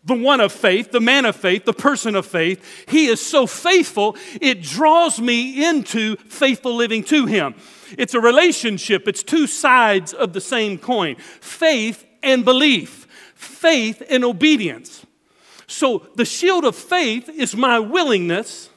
the 0.03 0.13
one 0.13 0.39
of 0.39 0.51
faith, 0.51 0.91
the 0.91 1.01
man 1.01 1.25
of 1.25 1.35
faith, 1.35 1.65
the 1.65 1.73
person 1.73 2.15
of 2.15 2.25
faith. 2.25 2.87
He 2.89 3.07
is 3.07 3.25
so 3.25 3.45
faithful, 3.45 4.15
it 4.41 4.61
draws 4.61 5.19
me 5.19 5.65
into 5.65 6.15
faithful 6.17 6.75
living 6.75 7.03
to 7.05 7.25
Him. 7.25 7.55
It's 7.97 8.13
a 8.13 8.19
relationship, 8.19 9.07
it's 9.07 9.23
two 9.23 9.47
sides 9.47 10.13
of 10.13 10.33
the 10.33 10.41
same 10.41 10.77
coin 10.77 11.15
faith 11.41 12.05
and 12.23 12.45
belief, 12.45 13.07
faith 13.35 14.01
and 14.09 14.23
obedience. 14.23 15.05
So, 15.67 16.07
the 16.15 16.25
shield 16.25 16.65
of 16.65 16.75
faith 16.75 17.29
is 17.29 17.55
my 17.55 17.79
willingness 17.79 18.69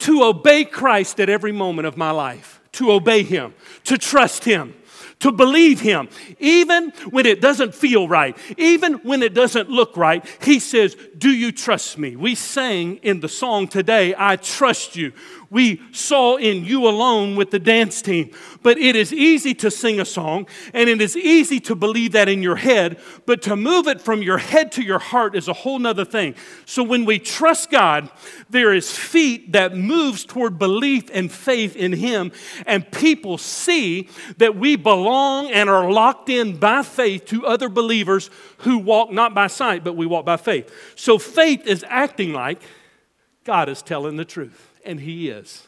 to 0.00 0.22
obey 0.22 0.64
Christ 0.64 1.20
at 1.20 1.28
every 1.28 1.52
moment 1.52 1.86
of 1.86 1.96
my 1.96 2.10
life, 2.10 2.60
to 2.72 2.92
obey 2.92 3.22
Him, 3.22 3.54
to 3.84 3.98
trust 3.98 4.44
Him 4.44 4.74
to 5.22 5.32
believe 5.32 5.80
Him, 5.80 6.08
even 6.38 6.90
when 7.10 7.26
it 7.26 7.40
doesn't 7.40 7.74
feel 7.74 8.08
right, 8.08 8.36
even 8.58 8.94
when 9.04 9.22
it 9.22 9.34
doesn't 9.34 9.70
look 9.70 9.96
right. 9.96 10.24
He 10.42 10.58
says, 10.58 10.96
Do 11.16 11.30
you 11.30 11.52
trust 11.52 11.96
me? 11.96 12.16
We 12.16 12.34
sang 12.34 12.96
in 12.96 13.20
the 13.20 13.28
song 13.28 13.68
today, 13.68 14.14
I 14.18 14.36
trust 14.36 14.96
you 14.96 15.12
we 15.52 15.82
saw 15.92 16.36
in 16.36 16.64
You 16.64 16.88
Alone 16.88 17.36
with 17.36 17.50
the 17.50 17.58
dance 17.58 18.00
team. 18.00 18.30
But 18.62 18.78
it 18.78 18.96
is 18.96 19.12
easy 19.12 19.52
to 19.56 19.70
sing 19.70 20.00
a 20.00 20.04
song 20.06 20.46
and 20.72 20.88
it 20.88 21.02
is 21.02 21.14
easy 21.14 21.60
to 21.60 21.74
believe 21.74 22.12
that 22.12 22.26
in 22.26 22.42
your 22.42 22.56
head, 22.56 22.98
but 23.26 23.42
to 23.42 23.54
move 23.54 23.86
it 23.86 24.00
from 24.00 24.22
your 24.22 24.38
head 24.38 24.72
to 24.72 24.82
your 24.82 24.98
heart 24.98 25.36
is 25.36 25.48
a 25.48 25.52
whole 25.52 25.78
nother 25.78 26.06
thing. 26.06 26.36
So 26.64 26.82
when 26.82 27.04
we 27.04 27.18
trust 27.18 27.70
God, 27.70 28.10
there 28.48 28.72
is 28.72 28.96
feet 28.96 29.52
that 29.52 29.76
moves 29.76 30.24
toward 30.24 30.58
belief 30.58 31.10
and 31.12 31.30
faith 31.30 31.76
in 31.76 31.92
Him, 31.92 32.32
and 32.64 32.90
people 32.90 33.36
see 33.36 34.08
that 34.38 34.56
we 34.56 34.76
belong 34.76 35.50
and 35.50 35.68
are 35.68 35.92
locked 35.92 36.30
in 36.30 36.56
by 36.56 36.82
faith 36.82 37.26
to 37.26 37.46
other 37.46 37.68
believers 37.68 38.30
who 38.58 38.78
walk 38.78 39.10
not 39.12 39.34
by 39.34 39.48
sight, 39.48 39.84
but 39.84 39.96
we 39.96 40.06
walk 40.06 40.24
by 40.24 40.38
faith. 40.38 40.72
So 40.96 41.18
faith 41.18 41.66
is 41.66 41.84
acting 41.88 42.32
like 42.32 42.62
God 43.44 43.68
is 43.68 43.82
telling 43.82 44.16
the 44.16 44.24
truth 44.24 44.71
and 44.84 45.00
He 45.00 45.28
is. 45.28 45.66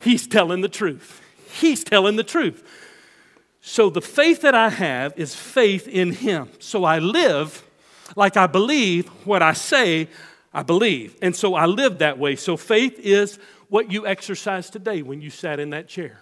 He's 0.00 0.26
telling 0.26 0.60
the 0.60 0.68
truth. 0.68 1.20
He's 1.50 1.82
telling 1.82 2.16
the 2.16 2.24
truth. 2.24 2.64
So 3.60 3.90
the 3.90 4.00
faith 4.00 4.42
that 4.42 4.54
I 4.54 4.70
have 4.70 5.12
is 5.16 5.34
faith 5.34 5.88
in 5.88 6.12
Him. 6.12 6.48
So 6.58 6.84
I 6.84 6.98
live 6.98 7.64
like 8.16 8.36
I 8.36 8.46
believe 8.46 9.08
what 9.26 9.42
I 9.42 9.52
say 9.52 10.08
I 10.52 10.62
believe. 10.62 11.16
And 11.20 11.36
so 11.36 11.54
I 11.54 11.66
live 11.66 11.98
that 11.98 12.18
way. 12.18 12.36
So 12.36 12.56
faith 12.56 12.98
is 12.98 13.38
what 13.68 13.92
you 13.92 14.06
exercised 14.06 14.72
today 14.72 15.02
when 15.02 15.20
you 15.20 15.30
sat 15.30 15.60
in 15.60 15.70
that 15.70 15.88
chair. 15.88 16.20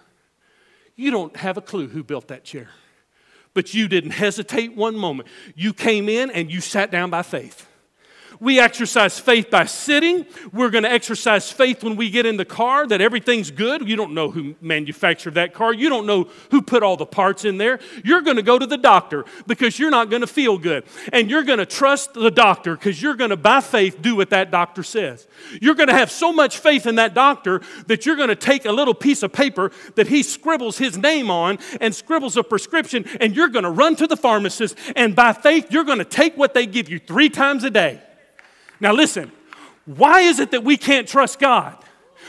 You 0.95 1.11
don't 1.11 1.35
have 1.37 1.57
a 1.57 1.61
clue 1.61 1.87
who 1.87 2.03
built 2.03 2.27
that 2.27 2.43
chair, 2.43 2.69
but 3.53 3.73
you 3.73 3.87
didn't 3.87 4.11
hesitate 4.11 4.75
one 4.75 4.95
moment. 4.95 5.29
You 5.55 5.73
came 5.73 6.09
in 6.09 6.29
and 6.31 6.51
you 6.51 6.59
sat 6.59 6.91
down 6.91 7.09
by 7.09 7.21
faith. 7.21 7.67
We 8.39 8.59
exercise 8.59 9.19
faith 9.19 9.49
by 9.49 9.65
sitting. 9.65 10.25
We're 10.53 10.69
going 10.69 10.83
to 10.83 10.91
exercise 10.91 11.51
faith 11.51 11.83
when 11.83 11.95
we 11.95 12.09
get 12.09 12.25
in 12.25 12.37
the 12.37 12.45
car 12.45 12.85
that 12.87 13.01
everything's 13.01 13.51
good. 13.51 13.87
You 13.87 13.95
don't 13.95 14.13
know 14.13 14.29
who 14.29 14.55
manufactured 14.61 15.35
that 15.35 15.53
car. 15.53 15.73
You 15.73 15.89
don't 15.89 16.05
know 16.05 16.29
who 16.51 16.61
put 16.61 16.83
all 16.83 16.97
the 16.97 17.05
parts 17.05 17.45
in 17.45 17.57
there. 17.57 17.79
You're 18.03 18.21
going 18.21 18.37
to 18.37 18.43
go 18.43 18.59
to 18.59 18.65
the 18.65 18.77
doctor 18.77 19.25
because 19.47 19.79
you're 19.79 19.89
not 19.89 20.09
going 20.09 20.21
to 20.21 20.27
feel 20.27 20.57
good. 20.57 20.83
And 21.11 21.29
you're 21.29 21.43
going 21.43 21.59
to 21.59 21.65
trust 21.65 22.13
the 22.13 22.31
doctor 22.31 22.75
because 22.75 23.01
you're 23.01 23.15
going 23.15 23.31
to, 23.31 23.37
by 23.37 23.61
faith, 23.61 24.01
do 24.01 24.15
what 24.15 24.29
that 24.29 24.51
doctor 24.51 24.83
says. 24.83 25.27
You're 25.61 25.75
going 25.75 25.89
to 25.89 25.95
have 25.95 26.11
so 26.11 26.31
much 26.31 26.59
faith 26.59 26.85
in 26.85 26.95
that 26.95 27.13
doctor 27.13 27.61
that 27.87 28.05
you're 28.05 28.15
going 28.15 28.29
to 28.29 28.35
take 28.35 28.65
a 28.65 28.71
little 28.71 28.93
piece 28.93 29.23
of 29.23 29.33
paper 29.33 29.71
that 29.95 30.07
he 30.07 30.23
scribbles 30.23 30.77
his 30.77 30.97
name 30.97 31.31
on 31.31 31.59
and 31.81 31.93
scribbles 31.93 32.37
a 32.37 32.43
prescription, 32.43 33.05
and 33.19 33.35
you're 33.35 33.49
going 33.49 33.63
to 33.63 33.71
run 33.71 33.95
to 33.95 34.07
the 34.07 34.17
pharmacist. 34.17 34.77
And 34.95 35.15
by 35.15 35.33
faith, 35.33 35.71
you're 35.71 35.83
going 35.83 35.97
to 35.97 36.05
take 36.05 36.37
what 36.37 36.53
they 36.53 36.65
give 36.65 36.89
you 36.89 36.99
three 36.99 37.29
times 37.29 37.63
a 37.63 37.69
day. 37.69 38.01
Now, 38.79 38.93
listen, 38.93 39.31
why 39.85 40.21
is 40.21 40.39
it 40.39 40.51
that 40.51 40.63
we 40.63 40.77
can't 40.77 41.07
trust 41.07 41.39
God? 41.39 41.77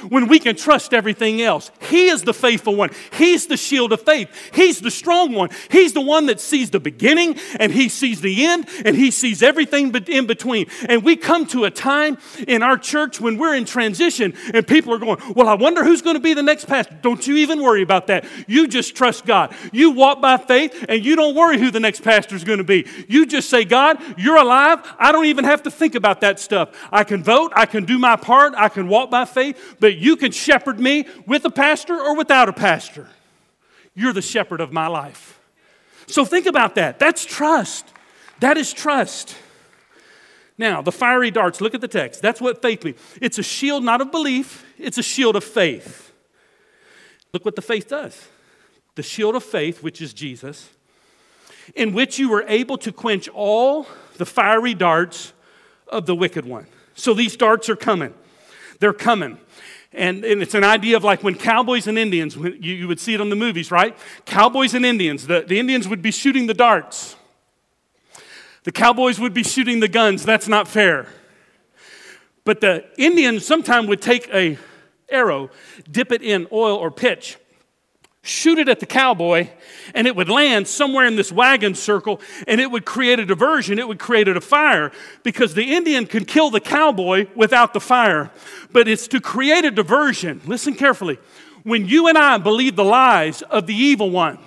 When 0.09 0.29
we 0.29 0.39
can 0.39 0.57
trust 0.57 0.95
everything 0.95 1.43
else. 1.43 1.71
He 1.83 2.09
is 2.09 2.23
the 2.23 2.35
faithful 2.35 2.75
one. 2.75 2.91
He's 3.13 3.47
the 3.47 3.57
shield 3.57 3.93
of 3.93 4.03
faith. 4.03 4.29
He's 4.55 4.81
the 4.81 4.91
strong 4.91 5.33
one. 5.33 5.51
He's 5.71 5.93
the 5.93 6.01
one 6.01 6.27
that 6.27 6.41
sees 6.41 6.71
the 6.71 6.81
beginning 6.81 7.37
and 7.59 7.73
he 7.73 7.89
sees 7.89 8.21
the 8.21 8.47
end 8.47 8.69
and 8.85 8.97
he 8.97 9.11
sees 9.11 9.43
everything 9.43 9.95
in 10.09 10.27
between. 10.27 10.67
And 10.89 11.03
we 11.03 11.17
come 11.17 11.47
to 11.47 11.65
a 11.65 11.71
time 11.71 12.19
in 12.47 12.63
our 12.63 12.79
church 12.79 13.21
when 13.21 13.39
we're 13.39 13.55
in 13.55 13.65
transition 13.65 14.35
and 14.55 14.67
people 14.67 14.93
are 14.95 14.99
going, 14.99 15.19
Well, 15.35 15.49
I 15.49 15.55
wonder 15.55 15.85
who's 15.85 16.03
going 16.03 16.17
to 16.17 16.21
be 16.21 16.35
the 16.35 16.43
next 16.43 16.67
pastor. 16.67 16.99
Don't 17.03 17.27
you 17.27 17.37
even 17.37 17.63
worry 17.63 17.83
about 17.83 18.07
that. 18.09 18.25
You 18.47 18.69
just 18.69 18.95
trust 18.97 19.27
God. 19.27 19.55
You 19.73 19.91
walk 19.91 20.21
by 20.21 20.37
faith 20.37 20.85
and 20.89 21.05
you 21.05 21.17
don't 21.17 21.35
worry 21.35 21.59
who 21.59 21.71
the 21.71 21.81
next 21.81 22.03
pastor 22.03 22.37
is 22.37 22.45
going 22.45 22.59
to 22.59 22.65
be. 22.65 22.87
You 23.09 23.27
just 23.27 23.49
say, 23.49 23.65
God, 23.65 23.99
you're 24.17 24.37
alive. 24.37 24.81
I 24.99 25.13
don't 25.13 25.27
even 25.27 25.45
have 25.45 25.63
to 25.65 25.71
think 25.71 25.95
about 25.95 26.21
that 26.21 26.41
stuff. 26.41 26.71
I 26.91 27.05
can 27.05 27.23
vote. 27.23 27.53
I 27.55 27.67
can 27.67 27.85
do 27.85 27.99
my 27.99 28.17
part. 28.17 28.55
I 28.57 28.69
can 28.69 28.89
walk 28.89 29.11
by 29.11 29.25
faith. 29.25 29.77
But 29.81 29.88
you 29.95 30.17
can 30.17 30.33
shepherd 30.33 30.81
me 30.81 31.07
with 31.27 31.45
a 31.45 31.51
pastor 31.51 31.95
or 31.95 32.17
without 32.17 32.49
a 32.49 32.53
pastor. 32.53 33.09
You're 33.95 34.13
the 34.13 34.23
shepherd 34.23 34.61
of 34.61 34.73
my 34.73 34.87
life. 34.87 35.41
So 36.07 36.25
think 36.25 36.47
about 36.47 36.75
that. 36.77 36.99
That's 36.99 37.25
trust. 37.25 37.93
That 38.41 38.57
is 38.57 38.73
trust. 38.73 39.37
Now, 40.57 40.83
the 40.83 40.93
fiery 40.93 41.31
darts, 41.31 41.61
look 41.61 41.75
at 41.75 41.81
the 41.81 41.89
text. 41.89 42.21
That's 42.21 42.41
what 42.41 42.61
faith 42.61 42.85
means. 42.85 42.99
It's 43.21 43.39
a 43.39 43.43
shield 43.43 43.85
not 43.85 44.01
of 44.01 44.11
belief, 44.11 44.65
it's 44.77 44.99
a 44.99 45.03
shield 45.03 45.37
of 45.37 45.45
faith. 45.45 46.13
Look 47.33 47.45
what 47.45 47.57
the 47.57 47.63
faith 47.63 47.89
does. 47.89 48.29
The 48.97 49.03
shield 49.03 49.37
of 49.37 49.45
faith, 49.45 49.83
which 49.83 50.01
is 50.03 50.13
Jesus, 50.13 50.71
in 51.77 51.93
which 51.93 52.19
you 52.19 52.29
were 52.29 52.45
able 52.49 52.79
to 52.79 52.91
quench 52.91 53.29
all 53.29 53.87
the 54.17 54.27
fiery 54.27 54.75
darts 54.75 55.33
of 55.87 56.07
the 56.07 56.15
wicked 56.15 56.45
one. 56.45 56.67
So 56.95 57.15
these 57.15 57.37
darts 57.37 57.69
are 57.69 57.77
coming. 57.77 58.15
They're 58.81 58.93
coming. 58.93 59.39
And, 59.93 60.25
and 60.25 60.43
it's 60.43 60.55
an 60.55 60.65
idea 60.65 60.97
of 60.97 61.05
like 61.05 61.23
when 61.23 61.35
cowboys 61.35 61.87
and 61.87 61.99
Indians, 61.99 62.37
you, 62.37 62.51
you 62.53 62.89
would 62.89 63.01
see 63.01 63.15
it 63.15 63.21
on 63.21 63.31
the 63.31 63.37
movies, 63.37 63.71
right? 63.71 63.97
Cowboys 64.27 64.75
and 64.75 64.85
Indians, 64.85 65.27
the, 65.27 65.45
the 65.47 65.59
Indians 65.59 65.89
would 65.89 66.03
be 66.03 66.11
shooting 66.11 66.47
the 66.47 66.55
darts. 66.55 67.17
The 68.65 68.73
cowboys 68.73 69.19
would 69.19 69.33
be 69.33 69.43
shooting 69.43 69.81
the 69.81 69.89
guns. 69.89 70.25
That's 70.25 70.49
not 70.49 70.69
fair. 70.69 71.07
But 72.45 72.61
the 72.61 72.85
Indians 72.99 73.47
sometimes 73.47 73.89
would 73.89 74.03
take 74.03 74.29
a 74.33 74.59
arrow, 75.09 75.51
dip 75.91 76.13
it 76.13 76.23
in 76.23 76.47
oil 76.53 76.77
or 76.77 76.91
pitch, 76.91 77.39
shoot 78.29 78.59
it 78.59 78.69
at 78.69 78.81
the 78.81 78.87
cowboy, 78.87 79.49
and 79.95 80.07
it 80.07 80.15
would 80.15 80.29
land 80.29 80.69
somewhere 80.69 81.07
in 81.07 81.17
this 81.17 81.33
wagon 81.33 81.75
circle, 81.75 82.21
and 82.47 82.61
it 82.61 82.71
would 82.71 82.85
create 82.85 83.19
a 83.19 83.25
diversion. 83.25 83.79
It 83.79 83.89
would 83.89 83.99
create 83.99 84.29
a 84.29 84.41
fire 84.41 84.93
because 85.23 85.55
the 85.55 85.75
Indian 85.75 86.07
can 86.07 86.25
kill 86.25 86.51
the 86.51 86.61
cowboy 86.61 87.27
without 87.35 87.73
the 87.73 87.81
fire. 87.81 88.31
But 88.73 88.89
it's 88.89 89.09
to 89.09 89.21
create 89.21 89.65
a 89.65 89.71
diversion. 89.71 90.41
Listen 90.47 90.75
carefully. 90.75 91.19
When 91.63 91.87
you 91.87 92.09
and 92.09 92.17
I 92.17 92.39
believe 92.39 92.77
the 92.77 92.85
lies 92.85 93.43
of 93.43 93.67
the 93.67 93.75
evil 93.75 94.11
one, 94.11 94.39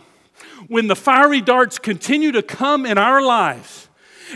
when 0.68 0.88
the 0.88 0.96
fiery 0.96 1.42
darts 1.42 1.78
continue 1.78 2.32
to 2.32 2.42
come 2.42 2.86
in 2.86 2.98
our 2.98 3.22
lives, 3.22 3.90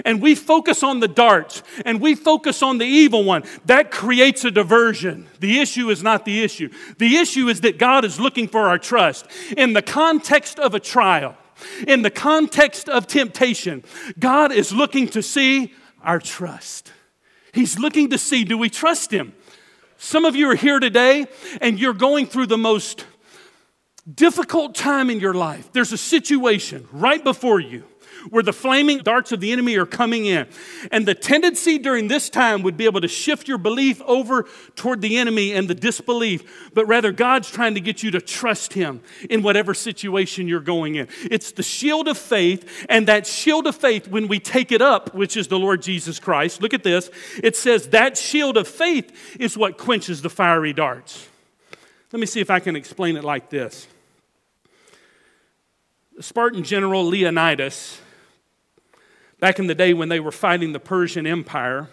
and 0.04 0.22
we 0.22 0.36
focus 0.36 0.84
on 0.84 1.00
the 1.00 1.08
darts 1.08 1.64
and 1.86 2.02
we 2.02 2.16
focus 2.16 2.62
on 2.62 2.78
the 2.78 2.86
evil 2.86 3.24
one, 3.24 3.44
that 3.66 3.92
creates 3.92 4.44
a 4.44 4.52
diversion. 4.52 5.28
The 5.40 5.60
issue 5.60 5.90
is 5.90 6.04
not 6.04 6.25
the 6.25 6.44
issue. 6.44 6.70
The 6.98 7.16
issue 7.18 7.48
is 7.48 7.62
that 7.62 7.78
God 7.78 8.04
is 8.04 8.20
looking 8.20 8.48
for 8.48 8.68
our 8.68 8.78
trust. 8.78 9.28
In 9.56 9.74
the 9.74 9.82
context 9.82 10.60
of 10.60 10.74
a 10.74 10.80
trial, 10.80 11.38
in 11.88 12.02
the 12.02 12.10
context 12.10 12.90
of 12.90 13.08
temptation, 13.08 13.84
God 14.20 14.52
is 14.52 14.74
looking 14.74 15.08
to 15.10 15.22
see 15.22 15.74
our 16.04 16.20
trust. 16.20 16.92
He's 17.54 17.80
looking 17.80 18.10
to 18.10 18.18
see 18.18 18.44
do 18.44 18.58
we 18.58 18.70
trust 18.70 19.12
Him? 19.12 19.34
Some 19.98 20.25
of 20.25 20.36
you 20.36 20.50
are 20.52 20.56
here 20.56 20.80
today 20.80 21.25
and 21.62 21.80
you're 21.80 21.94
going 21.94 22.28
through 22.28 22.48
the 22.48 22.58
most 22.58 23.06
difficult 24.14 24.75
time 24.75 25.10
in 25.10 25.20
your 25.20 25.34
life. 25.34 25.72
There's 25.72 25.94
a 25.94 25.98
situation 25.98 26.88
right 26.92 27.24
before 27.24 27.60
you 27.60 27.86
where 28.29 28.44
the 28.44 28.53
flaming 28.53 29.00
darts 29.00 29.32
of 29.32 29.39
the 29.39 29.51
enemy 29.51 29.75
are 29.77 29.86
coming 29.86 30.25
in. 30.25 30.48
And 30.91 31.05
the 31.05 31.15
tendency 31.15 31.77
during 31.77 32.08
this 32.08 32.29
time 32.29 32.62
would 32.63 32.77
be 32.77 32.86
able 32.86 33.01
to 33.01 33.08
shift 33.08 33.48
your 33.48 33.58
belief 33.58 34.01
over 34.03 34.46
toward 34.75 35.01
the 35.01 35.17
enemy 35.17 35.53
and 35.53 35.67
the 35.67 35.75
disbelief, 35.75 36.72
but 36.74 36.86
rather 36.88 37.12
God's 37.12 37.50
trying 37.50 37.75
to 37.75 37.82
get 37.82 38.03
you 38.03 38.12
to 38.12 38.22
trust 38.22 38.74
Him 38.74 39.01
in 39.29 39.41
whatever 39.41 39.74
situation 39.74 40.48
you're 40.48 40.60
going 40.60 40.96
in. 40.96 41.08
It's 41.24 41.51
the 41.51 41.63
shield 41.63 42.08
of 42.08 42.17
faith, 42.17 42.86
and 42.89 43.08
that 43.08 43.27
shield 43.27 43.67
of 43.67 43.75
faith, 43.75 44.08
when 44.08 44.27
we 44.27 44.39
take 44.39 44.72
it 44.72 44.82
up, 44.82 45.13
which 45.13 45.38
is 45.38 45.48
the 45.48 45.60
Lord 45.60 45.82
Jesus 45.82 46.20
Christ, 46.20 46.62
look 46.62 46.74
at 46.74 46.84
this, 46.84 47.10
it 47.44 47.55
says 47.55 47.89
that 47.89 48.17
shield 48.17 48.58
of 48.58 48.67
faith 48.67 49.38
is 49.39 49.58
what 49.58 49.77
quenches 49.77 50.22
the 50.22 50.29
fiery 50.29 50.74
darts. 50.74 51.27
Let 52.12 52.20
me 52.20 52.25
see 52.25 52.39
if 52.39 52.50
I 52.50 52.60
can 52.60 52.75
explain 52.75 53.17
it 53.17 53.24
like 53.24 53.50
this. 53.50 53.88
The 56.15 56.24
Spartan 56.24 56.63
general 56.63 57.03
Leonidas 57.03 58.00
back 59.39 59.60
in 59.60 59.68
the 59.68 59.75
day 59.75 59.94
when 59.94 60.10
they 60.10 60.20
were 60.20 60.32
fighting 60.32 60.74
the 60.74 60.80
Persian 60.80 61.27
Empire. 61.27 61.89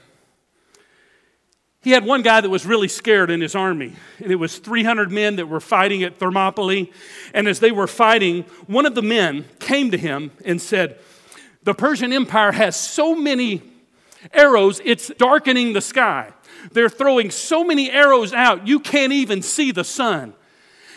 He 1.83 1.91
had 1.91 2.05
one 2.05 2.23
guy 2.23 2.41
that 2.41 2.49
was 2.49 2.65
really 2.65 2.87
scared 2.87 3.29
in 3.29 3.41
his 3.41 3.57
army, 3.57 3.95
and 4.21 4.31
it 4.31 4.37
was 4.37 4.59
300 4.59 5.11
men 5.11 5.37
that 5.37 5.49
were 5.49 5.61
fighting 5.61 6.05
at 6.05 6.17
Thermopylae. 6.17 6.91
And 7.35 7.49
as 7.49 7.59
they 7.59 7.73
were 7.73 7.89
fighting, 7.89 8.45
one 8.69 8.87
of 8.87 8.95
the 8.95 9.03
men 9.03 9.47
came 9.59 9.91
to 9.91 9.99
him 9.99 10.31
and 10.45 10.61
said, 10.61 11.01
The 11.65 11.75
Persian 11.75 12.13
Empire 12.13 12.53
has 12.53 12.77
so 12.77 13.17
many 13.17 13.63
arrows, 14.33 14.81
it's 14.85 15.09
darkening 15.19 15.73
the 15.73 15.81
sky. 15.81 16.33
They're 16.71 16.89
throwing 16.89 17.33
so 17.33 17.65
many 17.65 17.91
arrows 17.91 18.33
out, 18.33 18.69
you 18.69 18.79
can't 18.79 19.13
even 19.13 19.43
see 19.43 19.73
the 19.73 19.83
sun. 19.83 20.35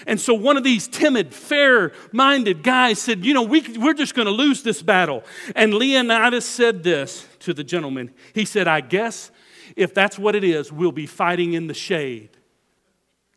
And 0.06 0.20
so 0.20 0.34
one 0.34 0.58
of 0.58 0.64
these 0.64 0.88
timid, 0.88 1.34
fair 1.34 1.92
minded 2.12 2.64
guys 2.64 3.00
said, 3.00 3.26
You 3.26 3.34
know, 3.34 3.44
we, 3.44 3.62
we're 3.78 3.94
just 3.94 4.14
going 4.14 4.28
to 4.28 4.32
lose 4.32 4.64
this 4.64 4.82
battle. 4.82 5.24
And 5.56 5.74
Leonidas 5.74 6.46
said 6.46 6.84
this 6.84 7.28
to 7.40 7.54
the 7.54 7.64
gentleman. 7.64 8.14
He 8.34 8.46
said, 8.46 8.68
I 8.68 8.82
guess 8.82 9.32
if 9.76 9.94
that's 9.94 10.20
what 10.20 10.36
it 10.36 10.44
is, 10.44 10.72
we'll 10.72 10.92
be 10.92 11.08
fighting 11.08 11.54
in 11.54 11.68
the 11.68 11.74
shade. 11.74 12.30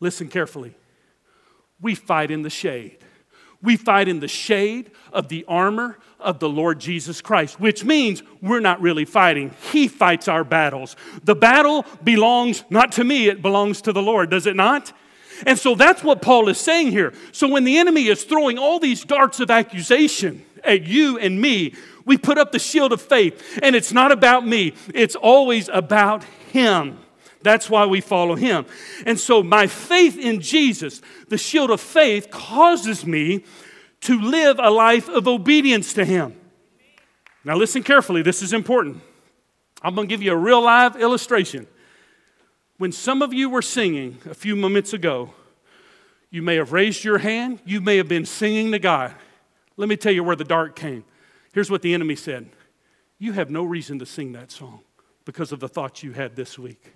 Listen 0.00 0.28
carefully. 0.28 0.74
We 1.80 1.94
fight 1.94 2.30
in 2.30 2.42
the 2.42 2.50
shade. 2.50 2.98
We 3.60 3.76
fight 3.76 4.06
in 4.06 4.20
the 4.20 4.28
shade 4.28 4.92
of 5.12 5.28
the 5.28 5.44
armor 5.48 5.98
of 6.20 6.38
the 6.38 6.48
Lord 6.48 6.78
Jesus 6.78 7.20
Christ, 7.20 7.58
which 7.58 7.84
means 7.84 8.22
we're 8.40 8.60
not 8.60 8.80
really 8.80 9.04
fighting. 9.04 9.52
He 9.72 9.88
fights 9.88 10.28
our 10.28 10.44
battles. 10.44 10.96
The 11.24 11.34
battle 11.34 11.84
belongs 12.04 12.64
not 12.70 12.92
to 12.92 13.04
me, 13.04 13.28
it 13.28 13.42
belongs 13.42 13.82
to 13.82 13.92
the 13.92 14.02
Lord, 14.02 14.30
does 14.30 14.46
it 14.46 14.54
not? 14.54 14.92
And 15.46 15.58
so 15.58 15.74
that's 15.74 16.02
what 16.02 16.22
Paul 16.22 16.48
is 16.48 16.58
saying 16.58 16.90
here. 16.90 17.12
So 17.32 17.48
when 17.48 17.64
the 17.64 17.78
enemy 17.78 18.06
is 18.06 18.24
throwing 18.24 18.58
all 18.58 18.78
these 18.78 19.04
darts 19.04 19.40
of 19.40 19.50
accusation 19.50 20.44
at 20.64 20.82
you 20.82 21.18
and 21.18 21.40
me, 21.40 21.74
we 22.04 22.16
put 22.16 22.38
up 22.38 22.52
the 22.52 22.58
shield 22.58 22.92
of 22.92 23.00
faith. 23.00 23.58
And 23.62 23.76
it's 23.76 23.92
not 23.92 24.12
about 24.12 24.46
me, 24.46 24.74
it's 24.94 25.14
always 25.14 25.68
about 25.68 26.24
Him. 26.52 26.98
That's 27.42 27.70
why 27.70 27.86
we 27.86 28.00
follow 28.00 28.34
Him. 28.34 28.66
And 29.06 29.18
so 29.18 29.42
my 29.42 29.66
faith 29.66 30.18
in 30.18 30.40
Jesus, 30.40 31.00
the 31.28 31.38
shield 31.38 31.70
of 31.70 31.80
faith, 31.80 32.30
causes 32.30 33.06
me 33.06 33.44
to 34.02 34.20
live 34.20 34.58
a 34.60 34.70
life 34.70 35.08
of 35.08 35.28
obedience 35.28 35.92
to 35.94 36.04
Him. 36.04 36.34
Now, 37.44 37.56
listen 37.56 37.82
carefully, 37.82 38.22
this 38.22 38.42
is 38.42 38.52
important. 38.52 39.00
I'm 39.82 39.94
going 39.94 40.08
to 40.08 40.12
give 40.12 40.22
you 40.22 40.32
a 40.32 40.36
real 40.36 40.62
live 40.62 40.96
illustration. 40.96 41.66
When 42.78 42.92
some 42.92 43.22
of 43.22 43.34
you 43.34 43.50
were 43.50 43.62
singing 43.62 44.18
a 44.30 44.34
few 44.34 44.54
moments 44.54 44.92
ago, 44.92 45.34
you 46.30 46.42
may 46.42 46.56
have 46.56 46.72
raised 46.72 47.04
your 47.04 47.18
hand, 47.18 47.60
you 47.64 47.80
may 47.80 47.96
have 47.96 48.08
been 48.08 48.24
singing 48.24 48.70
to 48.72 48.78
God. 48.78 49.14
Let 49.76 49.88
me 49.88 49.96
tell 49.96 50.12
you 50.12 50.22
where 50.24 50.36
the 50.36 50.44
dark 50.44 50.76
came. 50.76 51.04
Here's 51.52 51.70
what 51.70 51.82
the 51.82 51.92
enemy 51.92 52.16
said 52.16 52.48
You 53.18 53.32
have 53.32 53.50
no 53.50 53.64
reason 53.64 53.98
to 53.98 54.06
sing 54.06 54.32
that 54.32 54.50
song 54.50 54.80
because 55.24 55.52
of 55.52 55.60
the 55.60 55.68
thoughts 55.68 56.02
you 56.02 56.12
had 56.12 56.36
this 56.36 56.58
week 56.58 56.92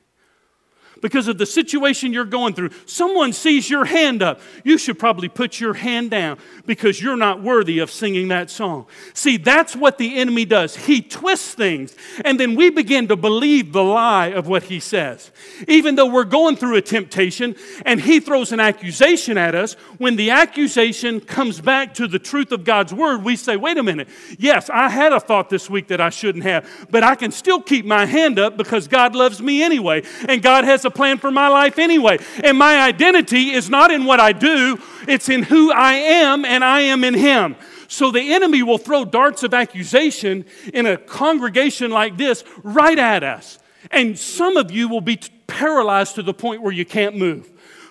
because 1.02 1.28
of 1.28 1.36
the 1.36 1.44
situation 1.44 2.14
you're 2.14 2.24
going 2.24 2.54
through. 2.54 2.70
Someone 2.86 3.34
sees 3.34 3.68
your 3.68 3.84
hand 3.84 4.22
up. 4.22 4.40
You 4.64 4.78
should 4.78 4.98
probably 4.98 5.28
put 5.28 5.60
your 5.60 5.74
hand 5.74 6.10
down 6.10 6.38
because 6.64 7.02
you're 7.02 7.16
not 7.16 7.42
worthy 7.42 7.80
of 7.80 7.90
singing 7.90 8.28
that 8.28 8.48
song. 8.48 8.86
See, 9.12 9.36
that's 9.36 9.76
what 9.76 9.98
the 9.98 10.16
enemy 10.16 10.46
does. 10.46 10.76
He 10.76 11.02
twists 11.02 11.52
things, 11.52 11.94
and 12.24 12.40
then 12.40 12.54
we 12.54 12.70
begin 12.70 13.08
to 13.08 13.16
believe 13.16 13.72
the 13.72 13.84
lie 13.84 14.28
of 14.28 14.46
what 14.46 14.62
he 14.64 14.80
says. 14.80 15.30
Even 15.68 15.96
though 15.96 16.06
we're 16.06 16.24
going 16.24 16.56
through 16.56 16.76
a 16.76 16.82
temptation 16.82 17.56
and 17.84 18.00
he 18.00 18.20
throws 18.20 18.52
an 18.52 18.60
accusation 18.60 19.36
at 19.36 19.54
us, 19.54 19.74
when 19.98 20.16
the 20.16 20.30
accusation 20.30 21.20
comes 21.20 21.60
back 21.60 21.94
to 21.94 22.06
the 22.06 22.18
truth 22.18 22.52
of 22.52 22.64
God's 22.64 22.94
word, 22.94 23.24
we 23.24 23.34
say, 23.34 23.56
wait 23.56 23.76
a 23.76 23.82
minute. 23.82 24.08
Yes, 24.38 24.70
I 24.70 24.88
had 24.88 25.12
a 25.12 25.18
thought 25.18 25.50
this 25.50 25.68
week 25.68 25.88
that 25.88 26.00
I 26.00 26.10
shouldn't 26.10 26.44
have, 26.44 26.86
but 26.90 27.02
I 27.02 27.16
can 27.16 27.32
still 27.32 27.60
keep 27.60 27.84
my 27.84 28.06
hand 28.06 28.38
up 28.38 28.56
because 28.56 28.86
God 28.86 29.16
loves 29.16 29.42
me 29.42 29.62
anyway, 29.62 30.04
and 30.28 30.40
God 30.40 30.64
has 30.64 30.84
a 30.84 30.91
plan 30.94 31.18
for 31.18 31.30
my 31.30 31.48
life 31.48 31.78
anyway. 31.78 32.18
And 32.42 32.56
my 32.58 32.80
identity 32.80 33.50
is 33.50 33.68
not 33.68 33.90
in 33.90 34.04
what 34.04 34.20
I 34.20 34.32
do, 34.32 34.78
it's 35.08 35.28
in 35.28 35.42
who 35.42 35.72
I 35.72 35.94
am, 35.94 36.44
and 36.44 36.64
I 36.64 36.82
am 36.82 37.04
in 37.04 37.14
Him. 37.14 37.56
So 37.88 38.10
the 38.10 38.32
enemy 38.32 38.62
will 38.62 38.78
throw 38.78 39.04
darts 39.04 39.42
of 39.42 39.52
accusation 39.52 40.46
in 40.72 40.86
a 40.86 40.96
congregation 40.96 41.90
like 41.90 42.16
this 42.16 42.42
right 42.62 42.98
at 42.98 43.22
us. 43.22 43.58
And 43.90 44.18
some 44.18 44.56
of 44.56 44.70
you 44.70 44.88
will 44.88 45.00
be 45.00 45.20
paralyzed 45.46 46.14
to 46.14 46.22
the 46.22 46.32
point 46.32 46.62
where 46.62 46.72
you 46.72 46.86
can't 46.86 47.16
move. 47.16 47.50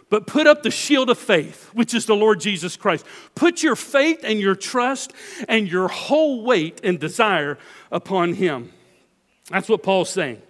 But 0.09 0.27
put 0.27 0.47
up 0.47 0.63
the 0.63 0.71
shield 0.71 1.09
of 1.09 1.17
faith, 1.17 1.69
which 1.73 1.93
is 1.93 2.05
the 2.05 2.15
Lord 2.15 2.41
Jesus 2.41 2.75
Christ. 2.75 3.05
Put 3.33 3.63
your 3.63 3.77
faith 3.77 4.21
and 4.23 4.39
your 4.39 4.55
trust 4.55 5.13
and 5.47 5.69
your 5.69 5.87
whole 5.87 6.43
weight 6.43 6.81
and 6.83 6.99
desire 6.99 7.57
upon 7.91 8.33
Him. 8.33 8.73
That's 9.49 9.69
what 9.69 9.83
Paul's 9.83 10.09
saying. 10.09 10.41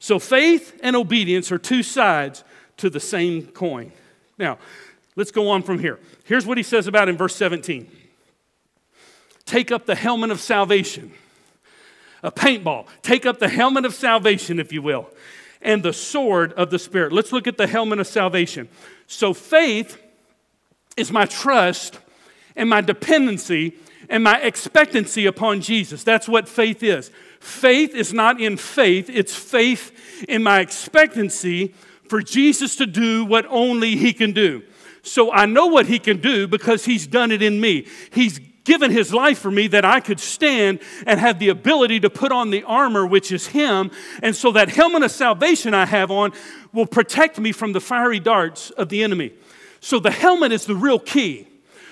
So 0.00 0.18
faith 0.18 0.80
and 0.82 0.96
obedience 0.96 1.52
are 1.52 1.58
two 1.58 1.82
sides 1.84 2.42
to 2.78 2.90
the 2.90 2.98
same 2.98 3.46
coin. 3.46 3.92
Now, 4.38 4.58
let's 5.14 5.30
go 5.30 5.50
on 5.50 5.62
from 5.62 5.78
here. 5.78 6.00
Here's 6.24 6.46
what 6.46 6.56
he 6.56 6.64
says 6.64 6.86
about 6.88 7.08
in 7.08 7.16
verse 7.16 7.36
17 7.36 7.88
Take 9.44 9.70
up 9.70 9.86
the 9.86 9.94
helmet 9.94 10.30
of 10.30 10.40
salvation, 10.40 11.12
a 12.22 12.32
paintball. 12.32 12.86
Take 13.02 13.26
up 13.26 13.38
the 13.38 13.48
helmet 13.48 13.84
of 13.84 13.94
salvation, 13.94 14.58
if 14.58 14.72
you 14.72 14.80
will, 14.80 15.10
and 15.60 15.82
the 15.82 15.92
sword 15.92 16.54
of 16.54 16.70
the 16.70 16.78
Spirit. 16.78 17.12
Let's 17.12 17.30
look 17.30 17.46
at 17.46 17.58
the 17.58 17.66
helmet 17.66 18.00
of 18.00 18.06
salvation. 18.06 18.68
So, 19.06 19.34
faith 19.34 20.00
is 20.96 21.12
my 21.12 21.26
trust 21.26 21.98
and 22.56 22.70
my 22.70 22.80
dependency 22.80 23.76
and 24.10 24.24
my 24.24 24.38
expectancy 24.40 25.24
upon 25.24 25.62
Jesus. 25.62 26.04
That's 26.04 26.28
what 26.28 26.48
faith 26.48 26.82
is. 26.82 27.10
Faith 27.38 27.94
is 27.94 28.12
not 28.12 28.38
in 28.40 28.58
faith, 28.58 29.08
it's 29.08 29.34
faith 29.34 30.26
in 30.28 30.42
my 30.42 30.60
expectancy 30.60 31.74
for 32.08 32.20
Jesus 32.20 32.76
to 32.76 32.86
do 32.86 33.24
what 33.24 33.46
only 33.48 33.96
He 33.96 34.12
can 34.12 34.32
do. 34.32 34.62
So 35.02 35.32
I 35.32 35.46
know 35.46 35.68
what 35.68 35.86
He 35.86 35.98
can 35.98 36.20
do 36.20 36.46
because 36.46 36.84
He's 36.84 37.06
done 37.06 37.30
it 37.30 37.40
in 37.40 37.60
me. 37.60 37.86
He's 38.12 38.40
given 38.64 38.90
his 38.90 39.12
life 39.12 39.38
for 39.38 39.50
me 39.50 39.66
that 39.66 39.84
I 39.84 40.00
could 40.00 40.20
stand 40.20 40.80
and 41.06 41.18
have 41.18 41.38
the 41.38 41.48
ability 41.48 41.98
to 42.00 42.10
put 42.10 42.30
on 42.30 42.50
the 42.50 42.62
armor, 42.64 43.06
which 43.06 43.32
is 43.32 43.48
him. 43.48 43.90
And 44.22 44.36
so 44.36 44.52
that 44.52 44.68
helmet 44.68 45.02
of 45.02 45.10
salvation 45.10 45.72
I 45.72 45.86
have 45.86 46.10
on 46.10 46.32
will 46.72 46.86
protect 46.86 47.40
me 47.40 47.52
from 47.52 47.72
the 47.72 47.80
fiery 47.80 48.20
darts 48.20 48.70
of 48.70 48.88
the 48.90 49.02
enemy. 49.02 49.32
So 49.80 49.98
the 49.98 50.10
helmet 50.10 50.52
is 50.52 50.66
the 50.66 50.76
real 50.76 50.98
key. 50.98 51.48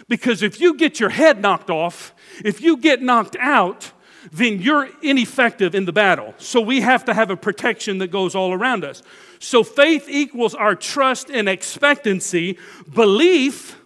Because 0.08 0.42
if 0.42 0.60
you 0.60 0.74
get 0.74 1.00
your 1.00 1.10
head 1.10 1.40
knocked 1.40 1.70
off, 1.70 2.14
if 2.44 2.60
you 2.60 2.76
get 2.76 3.02
knocked 3.02 3.36
out, 3.38 3.92
then 4.32 4.60
you're 4.60 4.88
ineffective 5.02 5.74
in 5.74 5.84
the 5.84 5.92
battle. 5.92 6.34
So 6.38 6.60
we 6.60 6.80
have 6.80 7.04
to 7.06 7.14
have 7.14 7.30
a 7.30 7.36
protection 7.36 7.98
that 7.98 8.08
goes 8.08 8.34
all 8.34 8.52
around 8.52 8.84
us. 8.84 9.02
So 9.38 9.62
faith 9.62 10.08
equals 10.08 10.54
our 10.54 10.74
trust 10.74 11.30
and 11.30 11.48
expectancy. 11.48 12.58
Belief 12.92 13.76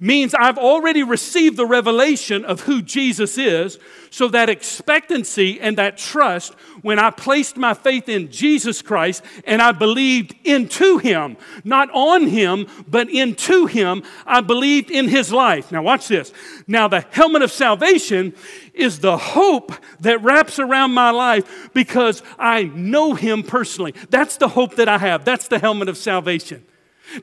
means 0.00 0.32
I've 0.32 0.58
already 0.58 1.02
received 1.02 1.56
the 1.56 1.66
revelation 1.66 2.44
of 2.44 2.60
who 2.60 2.82
Jesus 2.82 3.36
is. 3.36 3.78
So 4.10 4.28
that 4.28 4.48
expectancy 4.48 5.60
and 5.60 5.76
that 5.76 5.98
trust, 5.98 6.54
when 6.82 7.00
I 7.00 7.10
placed 7.10 7.56
my 7.56 7.74
faith 7.74 8.08
in 8.08 8.30
Jesus 8.30 8.80
Christ 8.80 9.22
and 9.44 9.60
I 9.60 9.72
believed 9.72 10.36
into 10.44 10.98
Him, 10.98 11.36
not 11.64 11.90
on 11.92 12.28
Him, 12.28 12.68
but 12.86 13.10
into 13.10 13.66
Him, 13.66 14.04
I 14.24 14.40
believed 14.40 14.90
in 14.90 15.08
His 15.08 15.32
life. 15.32 15.72
Now, 15.72 15.82
watch 15.82 16.06
this. 16.06 16.32
Now, 16.68 16.86
the 16.86 17.00
helmet 17.10 17.42
of 17.42 17.50
salvation 17.50 18.34
is 18.72 19.00
the 19.00 19.18
hope 19.18 19.72
that 20.00 20.22
wraps 20.22 20.60
around 20.60 20.92
my 20.92 21.10
life 21.10 21.70
because 21.74 22.22
I 22.38 22.64
know 22.64 23.14
Him 23.14 23.42
personally. 23.42 23.94
That's 24.10 24.36
the 24.36 24.48
hope 24.48 24.76
that 24.76 24.88
I 24.88 24.98
have. 24.98 25.24
That's 25.24 25.48
the 25.48 25.58
helmet 25.58 25.88
of 25.88 25.96
salvation. 25.96 26.64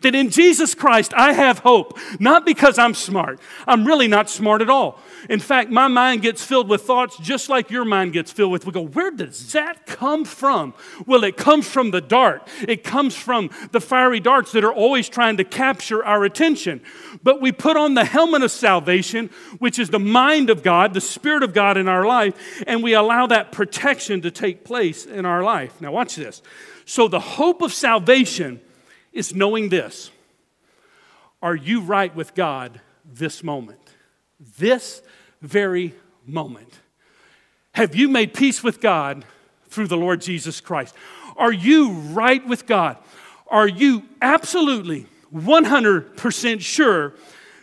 That 0.01 0.15
in 0.15 0.29
Jesus 0.29 0.73
Christ 0.73 1.13
I 1.13 1.33
have 1.33 1.59
hope, 1.59 1.97
not 2.19 2.45
because 2.45 2.77
I'm 2.77 2.93
smart. 2.93 3.39
I'm 3.67 3.85
really 3.85 4.07
not 4.07 4.29
smart 4.29 4.61
at 4.61 4.69
all. 4.69 4.99
In 5.29 5.39
fact, 5.39 5.69
my 5.69 5.87
mind 5.87 6.21
gets 6.21 6.43
filled 6.43 6.69
with 6.69 6.81
thoughts 6.81 7.17
just 7.17 7.49
like 7.49 7.71
your 7.71 7.85
mind 7.85 8.13
gets 8.13 8.31
filled 8.31 8.51
with. 8.51 8.65
We 8.65 8.71
go, 8.71 8.85
where 8.85 9.11
does 9.11 9.51
that 9.53 9.85
come 9.85 10.25
from? 10.25 10.73
Well, 11.05 11.23
it 11.23 11.37
comes 11.37 11.67
from 11.67 11.91
the 11.91 12.01
dart, 12.01 12.47
it 12.67 12.83
comes 12.83 13.15
from 13.15 13.49
the 13.71 13.81
fiery 13.81 14.19
darts 14.19 14.51
that 14.51 14.63
are 14.63 14.73
always 14.73 15.09
trying 15.09 15.37
to 15.37 15.43
capture 15.43 16.03
our 16.03 16.23
attention. 16.23 16.81
But 17.23 17.41
we 17.41 17.51
put 17.51 17.77
on 17.77 17.93
the 17.93 18.05
helmet 18.05 18.43
of 18.43 18.51
salvation, 18.51 19.29
which 19.59 19.79
is 19.79 19.89
the 19.89 19.99
mind 19.99 20.49
of 20.49 20.63
God, 20.63 20.93
the 20.93 21.01
Spirit 21.01 21.43
of 21.43 21.53
God 21.53 21.77
in 21.77 21.87
our 21.87 22.05
life, 22.05 22.63
and 22.67 22.83
we 22.83 22.93
allow 22.93 23.27
that 23.27 23.51
protection 23.51 24.21
to 24.21 24.31
take 24.31 24.63
place 24.63 25.05
in 25.05 25.25
our 25.25 25.43
life. 25.43 25.79
Now, 25.81 25.91
watch 25.91 26.15
this. 26.15 26.41
So, 26.85 27.07
the 27.07 27.19
hope 27.19 27.61
of 27.61 27.73
salvation 27.73 28.61
is 29.15 29.33
knowing 29.33 29.69
this 29.69 30.11
Are 31.41 31.55
you 31.55 31.81
right 31.81 32.15
with 32.15 32.35
God 32.35 32.81
this 33.03 33.43
moment? 33.43 33.79
This 34.59 35.01
very 35.41 35.95
moment. 36.27 36.79
Have 37.71 37.95
you 37.95 38.07
made 38.07 38.33
peace 38.33 38.63
with 38.63 38.79
God 38.79 39.25
through 39.69 39.87
the 39.87 39.97
Lord 39.97 40.21
Jesus 40.21 40.61
Christ? 40.61 40.93
Are 41.35 41.51
you 41.51 41.91
right 41.91 42.45
with 42.47 42.65
God? 42.65 42.97
Are 43.47 43.67
you 43.67 44.03
absolutely 44.21 45.07
100% 45.33 46.61
sure 46.61 47.13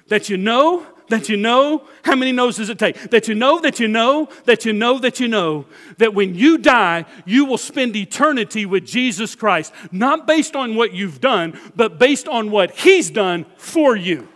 that 0.09 0.29
you 0.29 0.37
know 0.37 0.87
that 1.13 1.29
you 1.29 1.37
know, 1.37 1.87
how 2.05 2.17
many 2.17 2.33
knows 2.33 2.57
does 2.57 2.71
it 2.71 2.79
take? 2.79 3.11
That 3.11 3.29
you 3.29 3.35
know, 3.35 3.61
that 3.61 3.79
you 3.79 3.87
know, 3.87 4.31
that 4.47 4.65
you 4.65 4.73
know, 4.73 4.99
that 4.99 5.21
you 5.21 5.29
know, 5.29 5.67
that 5.99 6.15
when 6.15 6.35
you 6.35 6.57
die, 6.57 7.05
you 7.27 7.45
will 7.45 7.59
spend 7.59 7.95
eternity 7.95 8.65
with 8.65 8.87
Jesus 8.87 9.35
Christ, 9.35 9.75
not 9.93 10.27
based 10.27 10.57
on 10.57 10.75
what 10.75 10.95
you've 10.95 11.21
done, 11.21 11.59
but 11.77 11.99
based 11.99 12.29
on 12.29 12.51
what 12.51 12.71
He's 12.71 13.11
done 13.11 13.45
for 13.59 13.95
you. 13.95 14.27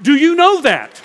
Do 0.00 0.14
you 0.14 0.36
know 0.36 0.60
that? 0.60 1.02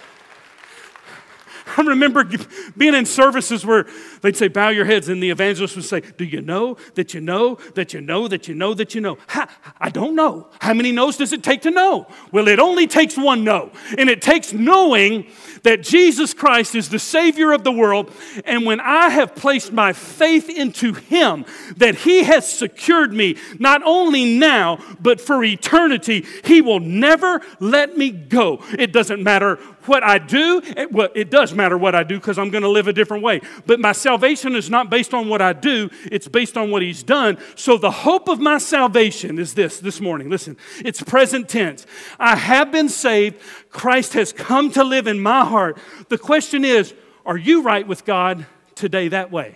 I 1.77 1.81
remember 1.81 2.29
being 2.77 2.93
in 2.93 3.05
services 3.05 3.65
where 3.65 3.87
they'd 4.21 4.35
say, 4.35 4.47
Bow 4.47 4.69
your 4.69 4.85
heads, 4.85 5.09
and 5.09 5.21
the 5.21 5.29
evangelist 5.29 5.75
would 5.75 5.85
say, 5.85 6.01
Do 6.01 6.25
you 6.25 6.41
know 6.41 6.77
that 6.95 7.13
you 7.13 7.21
know 7.21 7.55
that 7.75 7.93
you 7.93 8.01
know 8.01 8.27
that 8.27 8.47
you 8.47 8.55
know 8.55 8.73
that 8.73 8.95
you 8.95 9.01
know? 9.01 9.17
Ha, 9.29 9.47
I 9.79 9.89
don't 9.89 10.15
know. 10.15 10.47
How 10.59 10.73
many 10.73 10.91
no's 10.91 11.17
does 11.17 11.33
it 11.33 11.43
take 11.43 11.61
to 11.63 11.71
know? 11.71 12.07
Well, 12.31 12.47
it 12.47 12.59
only 12.59 12.87
takes 12.87 13.17
one 13.17 13.43
no. 13.43 13.71
And 13.97 14.09
it 14.09 14.21
takes 14.21 14.53
knowing 14.53 15.27
that 15.63 15.83
Jesus 15.83 16.33
Christ 16.33 16.75
is 16.75 16.89
the 16.89 16.99
Savior 16.99 17.51
of 17.51 17.63
the 17.63 17.71
world. 17.71 18.11
And 18.45 18.65
when 18.65 18.79
I 18.79 19.09
have 19.09 19.35
placed 19.35 19.71
my 19.71 19.93
faith 19.93 20.49
into 20.49 20.93
Him, 20.93 21.45
that 21.77 21.95
He 21.95 22.23
has 22.23 22.51
secured 22.51 23.13
me, 23.13 23.37
not 23.57 23.81
only 23.83 24.37
now, 24.37 24.79
but 24.99 25.19
for 25.19 25.43
eternity, 25.43 26.25
He 26.43 26.61
will 26.61 26.79
never 26.79 27.41
let 27.59 27.97
me 27.97 28.11
go. 28.11 28.63
It 28.77 28.93
doesn't 28.93 29.23
matter 29.23 29.57
what 29.85 30.03
I 30.03 30.19
do, 30.19 30.61
it, 30.63 30.91
well, 30.91 31.09
it 31.15 31.31
does 31.31 31.53
matter 31.53 31.77
what 31.77 31.95
I 31.95 32.03
do 32.03 32.19
because 32.19 32.37
I'm 32.37 32.49
going 32.49 32.61
to 32.61 32.69
live 32.69 32.87
a 32.87 32.93
different 32.93 33.23
way. 33.23 33.41
But 33.65 33.79
my 33.79 33.91
salvation 34.09 34.55
is 34.55 34.71
not 34.71 34.89
based 34.89 35.13
on 35.13 35.29
what 35.29 35.39
I 35.39 35.53
do, 35.53 35.87
it's 36.11 36.27
based 36.27 36.57
on 36.57 36.71
what 36.71 36.81
He's 36.81 37.03
done. 37.03 37.37
So 37.53 37.77
the 37.77 37.91
hope 37.91 38.27
of 38.27 38.39
my 38.39 38.57
salvation 38.57 39.37
is 39.37 39.53
this 39.53 39.79
this 39.79 40.01
morning. 40.01 40.31
Listen, 40.31 40.57
it's 40.83 40.99
present 41.03 41.47
tense. 41.47 41.85
I 42.19 42.35
have 42.35 42.71
been 42.71 42.89
saved, 42.89 43.39
Christ 43.69 44.13
has 44.13 44.33
come 44.33 44.71
to 44.71 44.83
live 44.83 45.05
in 45.05 45.19
my 45.19 45.45
heart. 45.45 45.77
The 46.07 46.17
question 46.17 46.65
is, 46.65 46.95
are 47.23 47.37
you 47.37 47.61
right 47.61 47.87
with 47.87 48.03
God 48.03 48.47
today 48.73 49.09
that 49.09 49.29
way? 49.31 49.53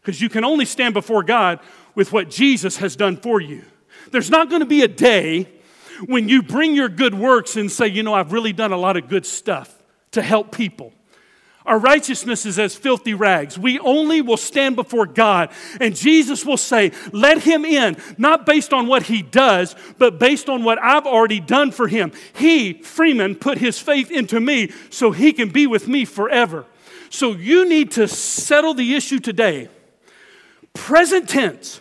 Because 0.00 0.18
you 0.18 0.30
can 0.30 0.44
only 0.44 0.64
stand 0.64 0.94
before 0.94 1.22
God 1.22 1.60
with 1.94 2.10
what 2.10 2.30
Jesus 2.30 2.78
has 2.78 2.96
done 2.96 3.18
for 3.18 3.38
you. 3.38 3.64
There's 4.12 4.30
not 4.30 4.48
going 4.48 4.60
to 4.60 4.66
be 4.66 4.80
a 4.80 4.88
day 4.88 5.46
when 6.06 6.30
you 6.30 6.42
bring 6.42 6.74
your 6.74 6.88
good 6.88 7.12
works 7.12 7.56
and 7.56 7.70
say, 7.70 7.88
you 7.88 8.02
know, 8.02 8.14
I've 8.14 8.32
really 8.32 8.54
done 8.54 8.72
a 8.72 8.78
lot 8.78 8.96
of 8.96 9.10
good 9.10 9.26
stuff 9.26 9.82
to 10.12 10.22
help 10.22 10.52
people. 10.52 10.94
Our 11.66 11.78
righteousness 11.78 12.44
is 12.44 12.58
as 12.58 12.74
filthy 12.74 13.14
rags. 13.14 13.58
We 13.58 13.78
only 13.78 14.20
will 14.20 14.36
stand 14.36 14.76
before 14.76 15.06
God, 15.06 15.50
and 15.80 15.96
Jesus 15.96 16.44
will 16.44 16.58
say, 16.58 16.92
Let 17.10 17.42
him 17.42 17.64
in, 17.64 17.96
not 18.18 18.44
based 18.44 18.74
on 18.74 18.86
what 18.86 19.04
he 19.04 19.22
does, 19.22 19.74
but 19.96 20.18
based 20.18 20.50
on 20.50 20.62
what 20.62 20.78
I've 20.82 21.06
already 21.06 21.40
done 21.40 21.70
for 21.70 21.88
him. 21.88 22.12
He, 22.34 22.74
Freeman, 22.74 23.36
put 23.36 23.58
his 23.58 23.78
faith 23.78 24.10
into 24.10 24.40
me 24.40 24.72
so 24.90 25.10
he 25.10 25.32
can 25.32 25.48
be 25.48 25.66
with 25.66 25.88
me 25.88 26.04
forever. 26.04 26.66
So 27.08 27.32
you 27.32 27.66
need 27.66 27.92
to 27.92 28.08
settle 28.08 28.74
the 28.74 28.94
issue 28.94 29.18
today, 29.18 29.68
present 30.74 31.30
tense, 31.30 31.80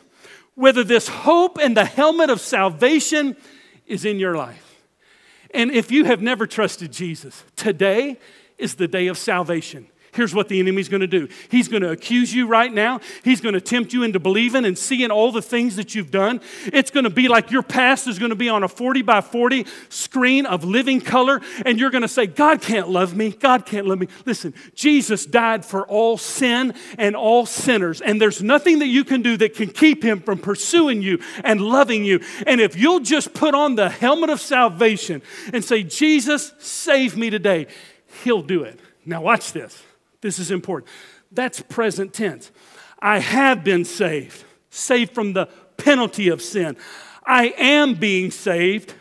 whether 0.55 0.83
this 0.83 1.09
hope 1.09 1.57
and 1.57 1.75
the 1.75 1.85
helmet 1.85 2.29
of 2.29 2.39
salvation 2.39 3.35
is 3.85 4.05
in 4.05 4.17
your 4.17 4.37
life. 4.37 4.81
And 5.53 5.71
if 5.71 5.91
you 5.91 6.05
have 6.05 6.21
never 6.21 6.47
trusted 6.47 6.91
Jesus, 6.93 7.43
today 7.55 8.17
is 8.63 8.75
the 8.75 8.87
day 8.87 9.07
of 9.07 9.17
salvation. 9.17 9.87
Here's 10.13 10.33
what 10.35 10.47
the 10.47 10.59
enemy's 10.59 10.89
going 10.89 11.01
to 11.01 11.07
do. 11.07 11.27
He's 11.49 11.67
going 11.67 11.81
to 11.81 11.89
accuse 11.89 12.31
you 12.33 12.45
right 12.45 12.71
now. 12.71 12.99
He's 13.23 13.41
going 13.41 13.53
to 13.53 13.61
tempt 13.61 13.93
you 13.93 14.03
into 14.03 14.19
believing 14.19 14.63
and 14.63 14.77
seeing 14.77 15.09
all 15.09 15.31
the 15.31 15.41
things 15.41 15.75
that 15.77 15.95
you've 15.95 16.11
done. 16.11 16.39
It's 16.67 16.91
going 16.91 17.05
to 17.05 17.09
be 17.09 17.27
like 17.27 17.49
your 17.49 17.63
past 17.63 18.07
is 18.07 18.19
going 18.19 18.29
to 18.29 18.35
be 18.35 18.47
on 18.47 18.61
a 18.61 18.67
40 18.67 19.01
by 19.01 19.21
40 19.21 19.65
screen 19.89 20.45
of 20.45 20.63
living 20.63 21.01
color, 21.01 21.41
and 21.65 21.79
you're 21.79 21.89
going 21.89 22.03
to 22.03 22.07
say, 22.07 22.27
God 22.27 22.61
can't 22.61 22.89
love 22.89 23.15
me. 23.15 23.31
God 23.31 23.65
can't 23.65 23.87
love 23.87 23.99
me. 23.99 24.07
Listen, 24.25 24.53
Jesus 24.75 25.25
died 25.25 25.65
for 25.65 25.87
all 25.87 26.17
sin 26.17 26.75
and 26.99 27.15
all 27.15 27.47
sinners, 27.47 27.99
and 27.99 28.21
there's 28.21 28.43
nothing 28.43 28.79
that 28.79 28.87
you 28.87 29.03
can 29.03 29.23
do 29.23 29.35
that 29.37 29.55
can 29.55 29.69
keep 29.69 30.03
him 30.03 30.19
from 30.19 30.37
pursuing 30.37 31.01
you 31.01 31.19
and 31.43 31.59
loving 31.59 32.05
you. 32.05 32.19
And 32.45 32.61
if 32.61 32.77
you'll 32.77 32.99
just 32.99 33.33
put 33.33 33.55
on 33.55 33.75
the 33.75 33.89
helmet 33.89 34.29
of 34.29 34.39
salvation 34.39 35.23
and 35.51 35.65
say, 35.65 35.81
Jesus, 35.81 36.53
save 36.59 37.17
me 37.17 37.31
today, 37.31 37.65
he'll 38.23 38.41
do 38.41 38.63
it. 38.63 38.79
Now, 39.05 39.21
watch 39.21 39.53
this. 39.53 39.83
This 40.21 40.39
is 40.39 40.51
important. 40.51 40.91
That's 41.31 41.61
present 41.61 42.13
tense. 42.13 42.51
I 42.99 43.19
have 43.19 43.63
been 43.63 43.83
saved, 43.83 44.43
saved 44.69 45.13
from 45.13 45.33
the 45.33 45.47
penalty 45.77 46.29
of 46.29 46.41
sin. 46.41 46.77
I 47.25 47.53
am 47.57 47.95
being 47.95 48.31
saved 48.31 48.93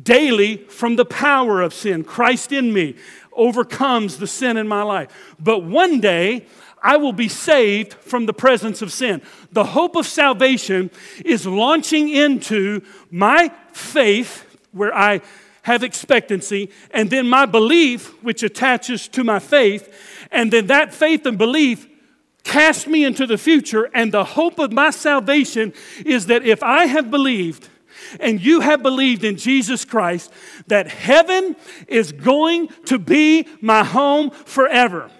daily 0.00 0.58
from 0.58 0.96
the 0.96 1.04
power 1.04 1.62
of 1.62 1.72
sin. 1.72 2.04
Christ 2.04 2.52
in 2.52 2.72
me 2.72 2.96
overcomes 3.32 4.18
the 4.18 4.26
sin 4.26 4.56
in 4.56 4.68
my 4.68 4.82
life. 4.82 5.36
But 5.38 5.62
one 5.64 6.00
day, 6.00 6.46
I 6.82 6.96
will 6.98 7.12
be 7.12 7.28
saved 7.28 7.94
from 7.94 8.26
the 8.26 8.32
presence 8.32 8.82
of 8.82 8.92
sin. 8.92 9.22
The 9.52 9.64
hope 9.64 9.96
of 9.96 10.06
salvation 10.06 10.90
is 11.24 11.46
launching 11.46 12.08
into 12.08 12.82
my 13.10 13.50
faith, 13.72 14.44
where 14.72 14.94
I 14.94 15.22
have 15.66 15.82
expectancy, 15.82 16.70
and 16.92 17.10
then 17.10 17.28
my 17.28 17.44
belief, 17.44 18.22
which 18.22 18.44
attaches 18.44 19.08
to 19.08 19.24
my 19.24 19.40
faith, 19.40 19.92
and 20.30 20.52
then 20.52 20.68
that 20.68 20.94
faith 20.94 21.26
and 21.26 21.36
belief 21.36 21.88
cast 22.44 22.86
me 22.86 23.02
into 23.02 23.26
the 23.26 23.36
future. 23.36 23.90
And 23.92 24.12
the 24.12 24.22
hope 24.22 24.60
of 24.60 24.70
my 24.70 24.90
salvation 24.90 25.74
is 26.04 26.26
that 26.26 26.46
if 26.46 26.62
I 26.62 26.86
have 26.86 27.10
believed, 27.10 27.68
and 28.20 28.40
you 28.40 28.60
have 28.60 28.80
believed 28.80 29.24
in 29.24 29.36
Jesus 29.36 29.84
Christ, 29.84 30.32
that 30.68 30.86
heaven 30.86 31.56
is 31.88 32.12
going 32.12 32.68
to 32.84 33.00
be 33.00 33.48
my 33.60 33.82
home 33.82 34.30
forever 34.30 35.10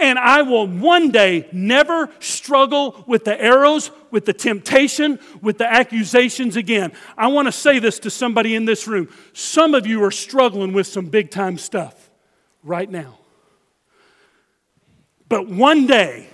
and 0.00 0.18
I 0.18 0.42
will 0.42 0.66
one 0.66 1.10
day 1.10 1.46
never 1.52 2.10
struggle 2.18 3.04
with 3.06 3.24
the 3.24 3.40
arrows, 3.40 3.90
with 4.10 4.26
the 4.26 4.32
temptation, 4.32 5.18
with 5.40 5.58
the 5.58 5.70
accusations 5.70 6.56
again. 6.56 6.92
I 7.16 7.28
want 7.28 7.46
to 7.46 7.52
say 7.52 7.78
this 7.78 7.98
to 8.00 8.10
somebody 8.10 8.54
in 8.54 8.64
this 8.64 8.86
room. 8.86 9.08
Some 9.32 9.74
of 9.74 9.86
you 9.86 10.02
are 10.04 10.10
struggling 10.10 10.72
with 10.72 10.86
some 10.86 11.06
big 11.06 11.30
time 11.30 11.58
stuff 11.58 12.10
right 12.62 12.90
now. 12.90 13.18
But 15.28 15.48
one 15.48 15.86
day, 15.86 16.28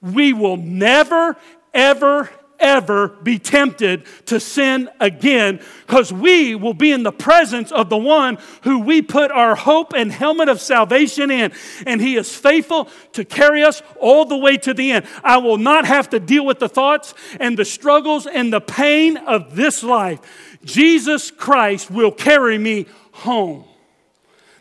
we 0.00 0.32
will 0.32 0.56
never, 0.56 1.36
ever, 1.72 2.30
ever 2.58 3.08
be 3.08 3.38
tempted 3.38 4.04
to 4.26 4.40
sin 4.40 4.88
again 5.00 5.60
because 5.86 6.12
we 6.12 6.54
will 6.54 6.74
be 6.74 6.92
in 6.92 7.02
the 7.02 7.12
presence 7.12 7.70
of 7.72 7.88
the 7.88 7.96
one 7.96 8.38
who 8.62 8.80
we 8.80 9.02
put 9.02 9.30
our 9.30 9.54
hope 9.54 9.92
and 9.92 10.10
helmet 10.10 10.48
of 10.48 10.60
salvation 10.60 11.30
in. 11.30 11.52
And 11.86 12.00
he 12.00 12.16
is 12.16 12.34
faithful 12.34 12.88
to 13.12 13.24
carry 13.24 13.62
us 13.62 13.82
all 14.00 14.24
the 14.24 14.36
way 14.36 14.56
to 14.58 14.74
the 14.74 14.92
end. 14.92 15.06
I 15.22 15.38
will 15.38 15.58
not 15.58 15.84
have 15.86 16.10
to 16.10 16.20
deal 16.20 16.44
with 16.44 16.58
the 16.58 16.68
thoughts 16.68 17.14
and 17.40 17.58
the 17.58 17.64
struggles 17.64 18.26
and 18.26 18.52
the 18.52 18.60
pain 18.60 19.16
of 19.16 19.56
this 19.56 19.82
life. 19.82 20.20
Jesus 20.64 21.30
Christ 21.30 21.90
will 21.90 22.12
carry 22.12 22.58
me 22.58 22.86
home. 23.12 23.64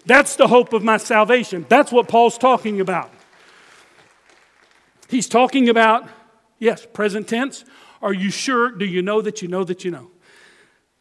That's 0.06 0.36
the 0.36 0.48
hope 0.48 0.74
of 0.74 0.84
my 0.84 0.98
salvation. 0.98 1.66
That's 1.70 1.92
what 1.92 2.08
Paul's 2.08 2.38
talking 2.38 2.82
about. 2.82 3.10
He's 5.08 5.30
talking 5.30 5.70
about, 5.70 6.08
yes, 6.60 6.86
present 6.92 7.28
tense. 7.28 7.64
Are 8.04 8.14
you 8.14 8.30
sure? 8.30 8.70
Do 8.70 8.86
you 8.86 9.02
know 9.02 9.22
that 9.22 9.42
you 9.42 9.48
know 9.48 9.64
that 9.64 9.86
you 9.86 9.90
know? 9.90 10.12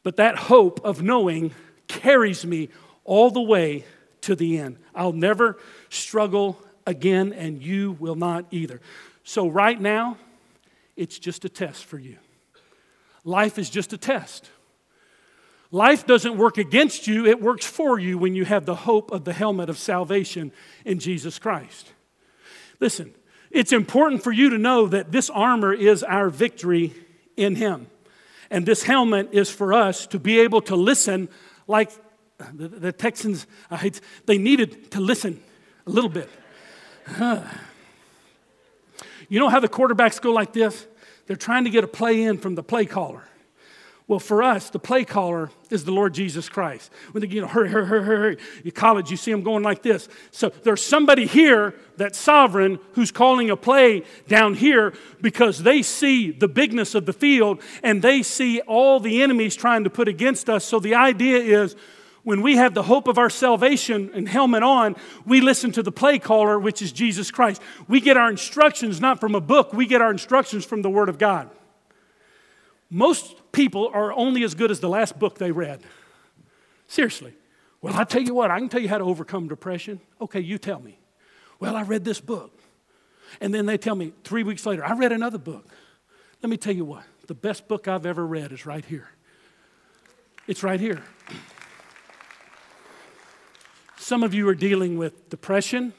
But 0.04 0.16
that 0.16 0.36
hope 0.36 0.80
of 0.84 1.02
knowing 1.02 1.52
carries 1.88 2.46
me 2.46 2.68
all 3.04 3.30
the 3.30 3.42
way 3.42 3.84
to 4.22 4.36
the 4.36 4.58
end. 4.58 4.78
I'll 4.94 5.12
never 5.12 5.58
struggle 5.90 6.62
again, 6.86 7.32
and 7.32 7.60
you 7.60 7.96
will 7.98 8.14
not 8.14 8.46
either. 8.52 8.80
So, 9.24 9.48
right 9.48 9.80
now, 9.80 10.16
it's 10.96 11.18
just 11.18 11.44
a 11.44 11.48
test 11.48 11.84
for 11.84 11.98
you. 11.98 12.18
Life 13.24 13.58
is 13.58 13.68
just 13.68 13.92
a 13.92 13.98
test. 13.98 14.48
Life 15.72 16.06
doesn't 16.06 16.36
work 16.36 16.56
against 16.56 17.08
you, 17.08 17.26
it 17.26 17.40
works 17.40 17.66
for 17.66 17.98
you 17.98 18.16
when 18.16 18.36
you 18.36 18.44
have 18.44 18.64
the 18.64 18.74
hope 18.74 19.10
of 19.10 19.24
the 19.24 19.32
helmet 19.32 19.68
of 19.68 19.78
salvation 19.78 20.52
in 20.84 21.00
Jesus 21.00 21.40
Christ. 21.40 21.92
Listen, 22.78 23.12
it's 23.52 23.72
important 23.72 24.22
for 24.24 24.32
you 24.32 24.50
to 24.50 24.58
know 24.58 24.86
that 24.88 25.12
this 25.12 25.30
armor 25.30 25.72
is 25.72 26.02
our 26.02 26.28
victory 26.30 26.94
in 27.36 27.54
Him. 27.56 27.86
And 28.50 28.66
this 28.66 28.82
helmet 28.82 29.28
is 29.32 29.50
for 29.50 29.72
us 29.72 30.06
to 30.08 30.18
be 30.18 30.40
able 30.40 30.60
to 30.62 30.76
listen 30.76 31.28
like 31.66 31.90
the, 32.52 32.68
the 32.68 32.92
Texans, 32.92 33.46
they 34.26 34.38
needed 34.38 34.90
to 34.92 35.00
listen 35.00 35.42
a 35.86 35.90
little 35.90 36.10
bit. 36.10 36.28
You 39.28 39.40
know 39.40 39.48
how 39.48 39.60
the 39.60 39.68
quarterbacks 39.68 40.20
go 40.20 40.32
like 40.32 40.52
this? 40.52 40.86
They're 41.26 41.36
trying 41.36 41.64
to 41.64 41.70
get 41.70 41.84
a 41.84 41.88
play 41.88 42.22
in 42.22 42.38
from 42.38 42.54
the 42.54 42.62
play 42.62 42.84
caller. 42.84 43.24
Well, 44.12 44.18
for 44.18 44.42
us, 44.42 44.68
the 44.68 44.78
play 44.78 45.06
caller 45.06 45.48
is 45.70 45.86
the 45.86 45.90
Lord 45.90 46.12
Jesus 46.12 46.46
Christ. 46.46 46.90
When 47.12 47.22
they, 47.22 47.28
you 47.28 47.40
know, 47.40 47.46
hurry, 47.46 47.70
hurry, 47.70 47.86
hurry, 47.86 48.04
hurry. 48.04 48.36
You 48.62 48.70
college, 48.70 49.10
you 49.10 49.16
see 49.16 49.32
them 49.32 49.42
going 49.42 49.62
like 49.62 49.80
this. 49.80 50.06
So 50.30 50.50
there's 50.50 50.84
somebody 50.84 51.24
here 51.24 51.74
that's 51.96 52.18
sovereign 52.18 52.78
who's 52.92 53.10
calling 53.10 53.48
a 53.48 53.56
play 53.56 54.02
down 54.28 54.52
here 54.52 54.92
because 55.22 55.62
they 55.62 55.80
see 55.80 56.30
the 56.30 56.46
bigness 56.46 56.94
of 56.94 57.06
the 57.06 57.14
field 57.14 57.62
and 57.82 58.02
they 58.02 58.22
see 58.22 58.60
all 58.60 59.00
the 59.00 59.22
enemies 59.22 59.56
trying 59.56 59.82
to 59.84 59.88
put 59.88 60.08
against 60.08 60.50
us. 60.50 60.62
So 60.62 60.78
the 60.78 60.94
idea 60.94 61.38
is 61.38 61.74
when 62.22 62.42
we 62.42 62.56
have 62.56 62.74
the 62.74 62.82
hope 62.82 63.08
of 63.08 63.16
our 63.16 63.30
salvation 63.30 64.10
and 64.12 64.28
helmet 64.28 64.62
on, 64.62 64.94
we 65.24 65.40
listen 65.40 65.72
to 65.72 65.82
the 65.82 65.90
play 65.90 66.18
caller, 66.18 66.58
which 66.60 66.82
is 66.82 66.92
Jesus 66.92 67.30
Christ. 67.30 67.62
We 67.88 67.98
get 67.98 68.18
our 68.18 68.28
instructions 68.28 69.00
not 69.00 69.20
from 69.20 69.34
a 69.34 69.40
book, 69.40 69.72
we 69.72 69.86
get 69.86 70.02
our 70.02 70.10
instructions 70.10 70.66
from 70.66 70.82
the 70.82 70.90
Word 70.90 71.08
of 71.08 71.16
God. 71.16 71.48
Most 72.94 73.36
people 73.52 73.90
are 73.94 74.12
only 74.12 74.44
as 74.44 74.54
good 74.54 74.70
as 74.70 74.80
the 74.80 74.88
last 74.88 75.18
book 75.18 75.38
they 75.38 75.50
read. 75.50 75.80
Seriously. 76.88 77.32
Well, 77.80 77.94
I 77.96 78.04
tell 78.04 78.20
you 78.20 78.34
what, 78.34 78.50
I 78.50 78.58
can 78.58 78.68
tell 78.68 78.82
you 78.82 78.88
how 78.90 78.98
to 78.98 79.04
overcome 79.04 79.48
depression. 79.48 79.98
Okay, 80.20 80.40
you 80.40 80.58
tell 80.58 80.78
me. 80.78 80.98
Well, 81.58 81.74
I 81.74 81.84
read 81.84 82.04
this 82.04 82.20
book. 82.20 82.52
And 83.40 83.54
then 83.54 83.64
they 83.64 83.78
tell 83.78 83.94
me 83.94 84.12
three 84.24 84.42
weeks 84.42 84.66
later, 84.66 84.84
I 84.84 84.92
read 84.92 85.10
another 85.10 85.38
book. 85.38 85.66
Let 86.42 86.50
me 86.50 86.58
tell 86.58 86.74
you 86.74 86.84
what, 86.84 87.04
the 87.28 87.34
best 87.34 87.66
book 87.66 87.88
I've 87.88 88.04
ever 88.04 88.26
read 88.26 88.52
is 88.52 88.66
right 88.66 88.84
here. 88.84 89.08
It's 90.46 90.62
right 90.62 90.78
here. 90.78 91.02
Some 93.96 94.22
of 94.22 94.34
you 94.34 94.46
are 94.48 94.54
dealing 94.54 94.98
with 94.98 95.30
depression, 95.30 95.94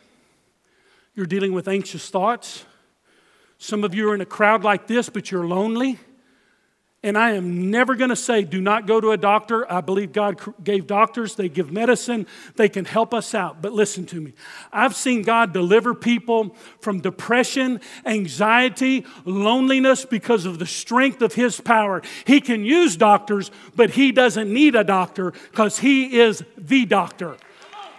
you're 1.15 1.25
dealing 1.25 1.53
with 1.53 1.67
anxious 1.67 2.08
thoughts. 2.12 2.65
Some 3.58 3.84
of 3.84 3.95
you 3.95 4.12
are 4.12 4.15
in 4.15 4.21
a 4.21 4.25
crowd 4.27 4.63
like 4.63 4.86
this, 4.86 5.10
but 5.10 5.32
you're 5.32 5.47
lonely. 5.47 5.97
And 7.05 7.17
I 7.17 7.31
am 7.31 7.69
never 7.69 7.95
going 7.95 8.11
to 8.11 8.15
say, 8.15 8.45
do 8.45 8.61
not 8.61 8.87
go 8.87 9.01
to 9.01 9.11
a 9.11 9.17
doctor. 9.17 9.69
I 9.69 9.81
believe 9.81 10.13
God 10.13 10.39
gave 10.63 10.87
doctors, 10.87 11.35
they 11.35 11.49
give 11.49 11.69
medicine, 11.69 12.25
they 12.55 12.69
can 12.69 12.85
help 12.85 13.13
us 13.13 13.35
out. 13.35 13.61
But 13.61 13.73
listen 13.73 14.05
to 14.07 14.21
me. 14.21 14.31
I've 14.71 14.95
seen 14.95 15.21
God 15.21 15.51
deliver 15.51 15.93
people 15.93 16.55
from 16.79 17.01
depression, 17.01 17.81
anxiety, 18.05 19.05
loneliness 19.25 20.05
because 20.05 20.45
of 20.45 20.59
the 20.59 20.65
strength 20.65 21.21
of 21.21 21.33
His 21.33 21.59
power. 21.59 22.01
He 22.25 22.39
can 22.39 22.63
use 22.63 22.95
doctors, 22.95 23.51
but 23.75 23.89
He 23.89 24.13
doesn't 24.13 24.51
need 24.51 24.75
a 24.75 24.85
doctor 24.85 25.31
because 25.51 25.79
He 25.79 26.21
is 26.21 26.41
the 26.57 26.85
doctor. 26.85 27.35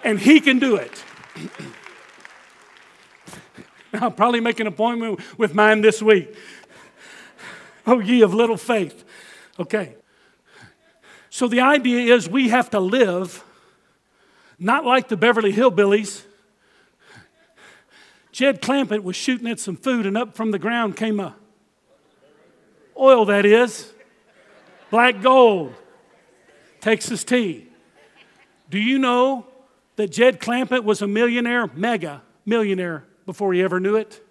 And 0.02 0.18
He 0.18 0.40
can 0.40 0.58
do 0.58 0.76
it. 0.76 1.04
I'll 3.94 4.10
probably 4.10 4.40
make 4.40 4.60
an 4.60 4.66
appointment 4.66 5.20
with 5.38 5.54
mine 5.54 5.82
this 5.82 6.02
week. 6.02 6.34
Oh, 7.86 8.00
ye 8.00 8.22
of 8.22 8.32
little 8.32 8.56
faith. 8.56 9.04
Okay. 9.60 9.94
So 11.28 11.48
the 11.48 11.60
idea 11.60 12.14
is 12.14 12.28
we 12.28 12.48
have 12.48 12.70
to 12.70 12.80
live 12.80 13.44
not 14.58 14.86
like 14.86 15.08
the 15.08 15.16
Beverly 15.16 15.52
Hillbillies. 15.52 16.22
Jed 18.32 18.62
Clampett 18.62 19.02
was 19.02 19.16
shooting 19.16 19.46
at 19.48 19.60
some 19.60 19.76
food, 19.76 20.06
and 20.06 20.16
up 20.16 20.34
from 20.34 20.50
the 20.50 20.58
ground 20.58 20.96
came 20.96 21.20
a 21.20 21.34
oil, 22.98 23.24
that 23.26 23.44
is, 23.44 23.92
black 24.90 25.20
gold, 25.20 25.74
Texas 26.80 27.24
tea. 27.24 27.68
Do 28.70 28.78
you 28.78 28.98
know 28.98 29.46
that 29.96 30.10
Jed 30.10 30.40
Clampett 30.40 30.84
was 30.84 31.02
a 31.02 31.06
millionaire, 31.06 31.68
mega 31.74 32.22
millionaire, 32.46 33.04
before 33.26 33.52
he 33.52 33.62
ever 33.62 33.80
knew 33.80 33.96
it? 33.96 34.23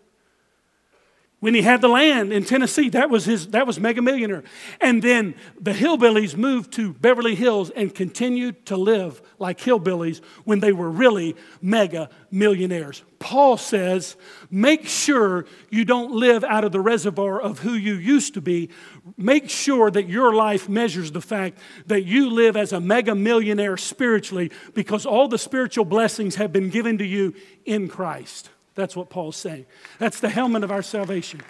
When 1.43 1.53
he 1.53 1.61
had 1.61 1.81
the 1.81 1.89
land 1.89 2.31
in 2.31 2.45
Tennessee. 2.45 2.87
That 2.87 3.09
was 3.09 3.25
his 3.25 3.49
that 3.49 3.67
was 3.67 3.77
mega 3.77 4.01
millionaire. 4.01 4.45
And 4.79 5.03
then 5.03 5.35
the 5.59 5.73
hillbillies 5.73 6.37
moved 6.37 6.71
to 6.75 6.93
Beverly 6.93 7.35
Hills 7.35 7.69
and 7.69 7.93
continued 7.93 8.65
to 8.67 8.77
live 8.77 9.21
like 9.39 9.59
hillbillies 9.59 10.21
when 10.45 10.61
they 10.61 10.71
were 10.71 10.89
really 10.89 11.35
mega 11.61 12.09
millionaires. 12.31 13.03
Paul 13.19 13.57
says, 13.57 14.15
make 14.49 14.87
sure 14.87 15.45
you 15.69 15.83
don't 15.83 16.13
live 16.13 16.45
out 16.45 16.63
of 16.63 16.71
the 16.71 16.79
reservoir 16.79 17.41
of 17.41 17.59
who 17.59 17.73
you 17.73 17.95
used 17.95 18.35
to 18.35 18.41
be. 18.41 18.69
Make 19.17 19.49
sure 19.49 19.91
that 19.91 20.07
your 20.07 20.33
life 20.33 20.69
measures 20.69 21.11
the 21.11 21.19
fact 21.19 21.57
that 21.87 22.05
you 22.05 22.29
live 22.29 22.55
as 22.55 22.71
a 22.71 22.79
mega 22.79 23.15
millionaire 23.15 23.75
spiritually 23.75 24.49
because 24.73 25.05
all 25.05 25.27
the 25.27 25.37
spiritual 25.37 25.83
blessings 25.83 26.35
have 26.35 26.53
been 26.53 26.69
given 26.69 26.97
to 26.99 27.05
you 27.05 27.33
in 27.65 27.89
Christ. 27.89 28.49
That's 28.75 28.95
what 28.95 29.09
Paul's 29.09 29.37
saying. 29.37 29.65
That's 29.99 30.19
the 30.19 30.29
helmet 30.29 30.63
of 30.63 30.71
our 30.71 30.81
salvation. 30.81 31.41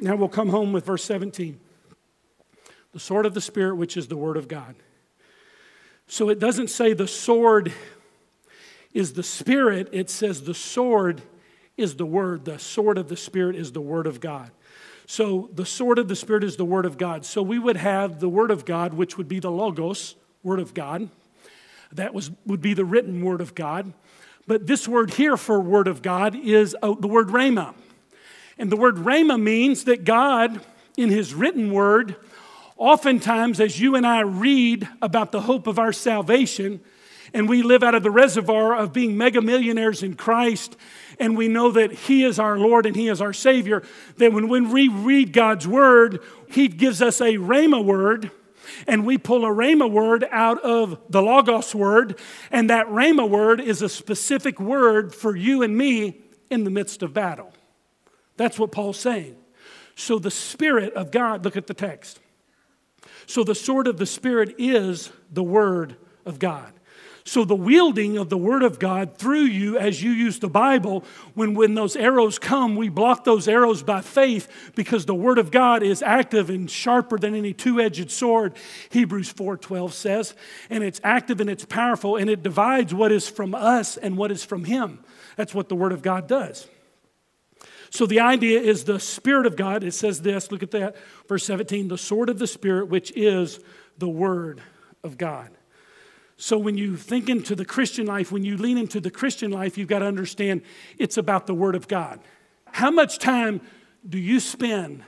Now 0.00 0.16
we'll 0.16 0.28
come 0.28 0.48
home 0.48 0.72
with 0.72 0.86
verse 0.86 1.04
17. 1.04 1.58
The 2.92 3.00
sword 3.00 3.26
of 3.26 3.34
the 3.34 3.40
Spirit, 3.40 3.76
which 3.76 3.96
is 3.96 4.08
the 4.08 4.16
Word 4.16 4.36
of 4.36 4.46
God. 4.46 4.76
So 6.06 6.28
it 6.28 6.38
doesn't 6.38 6.68
say 6.68 6.92
the 6.92 7.08
sword 7.08 7.72
is 8.92 9.14
the 9.14 9.22
Spirit, 9.22 9.88
it 9.92 10.08
says 10.10 10.44
the 10.44 10.54
sword 10.54 11.22
is 11.76 11.96
the 11.96 12.06
Word. 12.06 12.44
The 12.44 12.58
sword 12.58 12.98
of 12.98 13.08
the 13.08 13.16
Spirit 13.16 13.56
is 13.56 13.72
the 13.72 13.80
Word 13.80 14.06
of 14.06 14.20
God. 14.20 14.50
So 15.06 15.50
the 15.52 15.66
sword 15.66 15.98
of 15.98 16.08
the 16.08 16.16
Spirit 16.16 16.44
is 16.44 16.56
the 16.56 16.64
Word 16.64 16.86
of 16.86 16.96
God. 16.96 17.24
So 17.24 17.42
we 17.42 17.58
would 17.58 17.76
have 17.76 18.20
the 18.20 18.28
Word 18.28 18.50
of 18.50 18.64
God, 18.64 18.94
which 18.94 19.18
would 19.18 19.28
be 19.28 19.40
the 19.40 19.50
Logos, 19.50 20.14
Word 20.42 20.60
of 20.60 20.72
God. 20.72 21.10
That 21.92 22.14
was, 22.14 22.30
would 22.46 22.60
be 22.60 22.74
the 22.74 22.84
written 22.84 23.22
Word 23.24 23.40
of 23.40 23.54
God. 23.54 23.92
But 24.46 24.66
this 24.66 24.86
word 24.86 25.14
here 25.14 25.36
for 25.36 25.60
word 25.60 25.88
of 25.88 26.02
God 26.02 26.34
is 26.36 26.76
uh, 26.82 26.94
the 26.98 27.08
word 27.08 27.28
rhema. 27.28 27.74
And 28.58 28.70
the 28.70 28.76
word 28.76 28.96
rhema 28.96 29.40
means 29.40 29.84
that 29.84 30.04
God, 30.04 30.60
in 30.96 31.08
his 31.08 31.34
written 31.34 31.72
word, 31.72 32.16
oftentimes 32.76 33.60
as 33.60 33.80
you 33.80 33.96
and 33.96 34.06
I 34.06 34.20
read 34.20 34.88
about 35.00 35.32
the 35.32 35.42
hope 35.42 35.66
of 35.66 35.78
our 35.78 35.92
salvation, 35.92 36.80
and 37.32 37.48
we 37.48 37.62
live 37.62 37.82
out 37.82 37.94
of 37.94 38.02
the 38.02 38.10
reservoir 38.10 38.76
of 38.76 38.92
being 38.92 39.16
mega 39.16 39.40
millionaires 39.40 40.02
in 40.02 40.14
Christ, 40.14 40.76
and 41.18 41.36
we 41.36 41.48
know 41.48 41.70
that 41.72 41.92
He 41.92 42.22
is 42.22 42.38
our 42.38 42.58
Lord 42.58 42.86
and 42.86 42.94
He 42.94 43.08
is 43.08 43.20
our 43.20 43.32
Savior, 43.32 43.82
that 44.18 44.32
when, 44.32 44.48
when 44.48 44.70
we 44.70 44.88
read 44.88 45.32
God's 45.32 45.66
Word, 45.66 46.20
He 46.50 46.68
gives 46.68 47.00
us 47.00 47.20
a 47.20 47.34
Rhema 47.34 47.84
word 47.84 48.30
and 48.86 49.04
we 49.04 49.18
pull 49.18 49.44
a 49.44 49.48
Rhema 49.48 49.90
word 49.90 50.26
out 50.30 50.62
of 50.62 50.98
the 51.08 51.22
Logos 51.22 51.74
word, 51.74 52.18
and 52.50 52.70
that 52.70 52.86
Rhema 52.86 53.28
word 53.28 53.60
is 53.60 53.82
a 53.82 53.88
specific 53.88 54.60
word 54.60 55.14
for 55.14 55.36
you 55.36 55.62
and 55.62 55.76
me 55.76 56.20
in 56.50 56.64
the 56.64 56.70
midst 56.70 57.02
of 57.02 57.12
battle. 57.12 57.52
That's 58.36 58.58
what 58.58 58.72
Paul's 58.72 58.98
saying. 58.98 59.36
So 59.96 60.18
the 60.18 60.30
Spirit 60.30 60.92
of 60.94 61.10
God, 61.10 61.44
look 61.44 61.56
at 61.56 61.66
the 61.66 61.74
text. 61.74 62.20
So 63.26 63.44
the 63.44 63.54
sword 63.54 63.86
of 63.86 63.96
the 63.96 64.06
Spirit 64.06 64.54
is 64.58 65.12
the 65.30 65.42
word 65.42 65.96
of 66.26 66.38
God. 66.38 66.72
So, 67.26 67.46
the 67.46 67.56
wielding 67.56 68.18
of 68.18 68.28
the 68.28 68.36
Word 68.36 68.62
of 68.62 68.78
God 68.78 69.16
through 69.16 69.44
you 69.44 69.78
as 69.78 70.02
you 70.02 70.10
use 70.10 70.40
the 70.40 70.48
Bible, 70.48 71.04
when, 71.32 71.54
when 71.54 71.74
those 71.74 71.96
arrows 71.96 72.38
come, 72.38 72.76
we 72.76 72.90
block 72.90 73.24
those 73.24 73.48
arrows 73.48 73.82
by 73.82 74.02
faith 74.02 74.46
because 74.74 75.06
the 75.06 75.14
Word 75.14 75.38
of 75.38 75.50
God 75.50 75.82
is 75.82 76.02
active 76.02 76.50
and 76.50 76.70
sharper 76.70 77.16
than 77.16 77.34
any 77.34 77.54
two 77.54 77.80
edged 77.80 78.10
sword, 78.10 78.52
Hebrews 78.90 79.30
4 79.30 79.56
12 79.56 79.94
says. 79.94 80.34
And 80.68 80.84
it's 80.84 81.00
active 81.02 81.40
and 81.40 81.48
it's 81.48 81.64
powerful 81.64 82.16
and 82.16 82.28
it 82.28 82.42
divides 82.42 82.92
what 82.92 83.10
is 83.10 83.26
from 83.26 83.54
us 83.54 83.96
and 83.96 84.18
what 84.18 84.30
is 84.30 84.44
from 84.44 84.66
Him. 84.66 85.02
That's 85.36 85.54
what 85.54 85.70
the 85.70 85.76
Word 85.76 85.92
of 85.92 86.02
God 86.02 86.28
does. 86.28 86.68
So 87.88 88.04
the 88.04 88.20
idea 88.20 88.60
is 88.60 88.84
the 88.84 89.00
Spirit 89.00 89.46
of 89.46 89.56
God. 89.56 89.82
It 89.82 89.94
says 89.94 90.20
this 90.20 90.52
look 90.52 90.62
at 90.62 90.72
that, 90.72 90.94
verse 91.26 91.46
17 91.46 91.88
the 91.88 91.96
sword 91.96 92.28
of 92.28 92.38
the 92.38 92.46
Spirit, 92.46 92.88
which 92.88 93.12
is 93.16 93.60
the 93.96 94.10
Word 94.10 94.60
of 95.02 95.16
God. 95.16 95.48
So 96.36 96.58
when 96.58 96.76
you 96.76 96.96
think 96.96 97.28
into 97.28 97.54
the 97.54 97.64
Christian 97.64 98.06
life, 98.06 98.32
when 98.32 98.44
you 98.44 98.56
lean 98.56 98.76
into 98.76 99.00
the 99.00 99.10
Christian 99.10 99.50
life, 99.50 99.78
you've 99.78 99.88
got 99.88 100.00
to 100.00 100.06
understand 100.06 100.62
it's 100.98 101.16
about 101.16 101.46
the 101.46 101.54
Word 101.54 101.74
of 101.76 101.86
God. 101.86 102.20
How 102.66 102.90
much 102.90 103.18
time 103.18 103.60
do 104.08 104.18
you 104.18 104.40
spend 104.40 105.04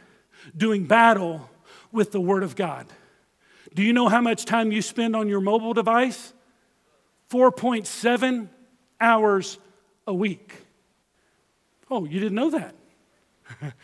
doing 0.56 0.84
battle 0.84 1.50
with 1.90 2.12
the 2.12 2.20
Word 2.20 2.42
of 2.42 2.54
God? 2.54 2.86
Do 3.74 3.82
you 3.82 3.92
know 3.92 4.08
how 4.08 4.20
much 4.20 4.44
time 4.44 4.70
you 4.70 4.80
spend 4.80 5.16
on 5.16 5.28
your 5.28 5.40
mobile 5.40 5.74
device? 5.74 6.32
4.7 7.30 8.48
hours 9.00 9.58
a 10.06 10.14
week. 10.14 10.54
Oh, 11.90 12.04
you 12.04 12.20
didn't 12.20 12.36
know 12.36 12.50
that? 12.50 12.74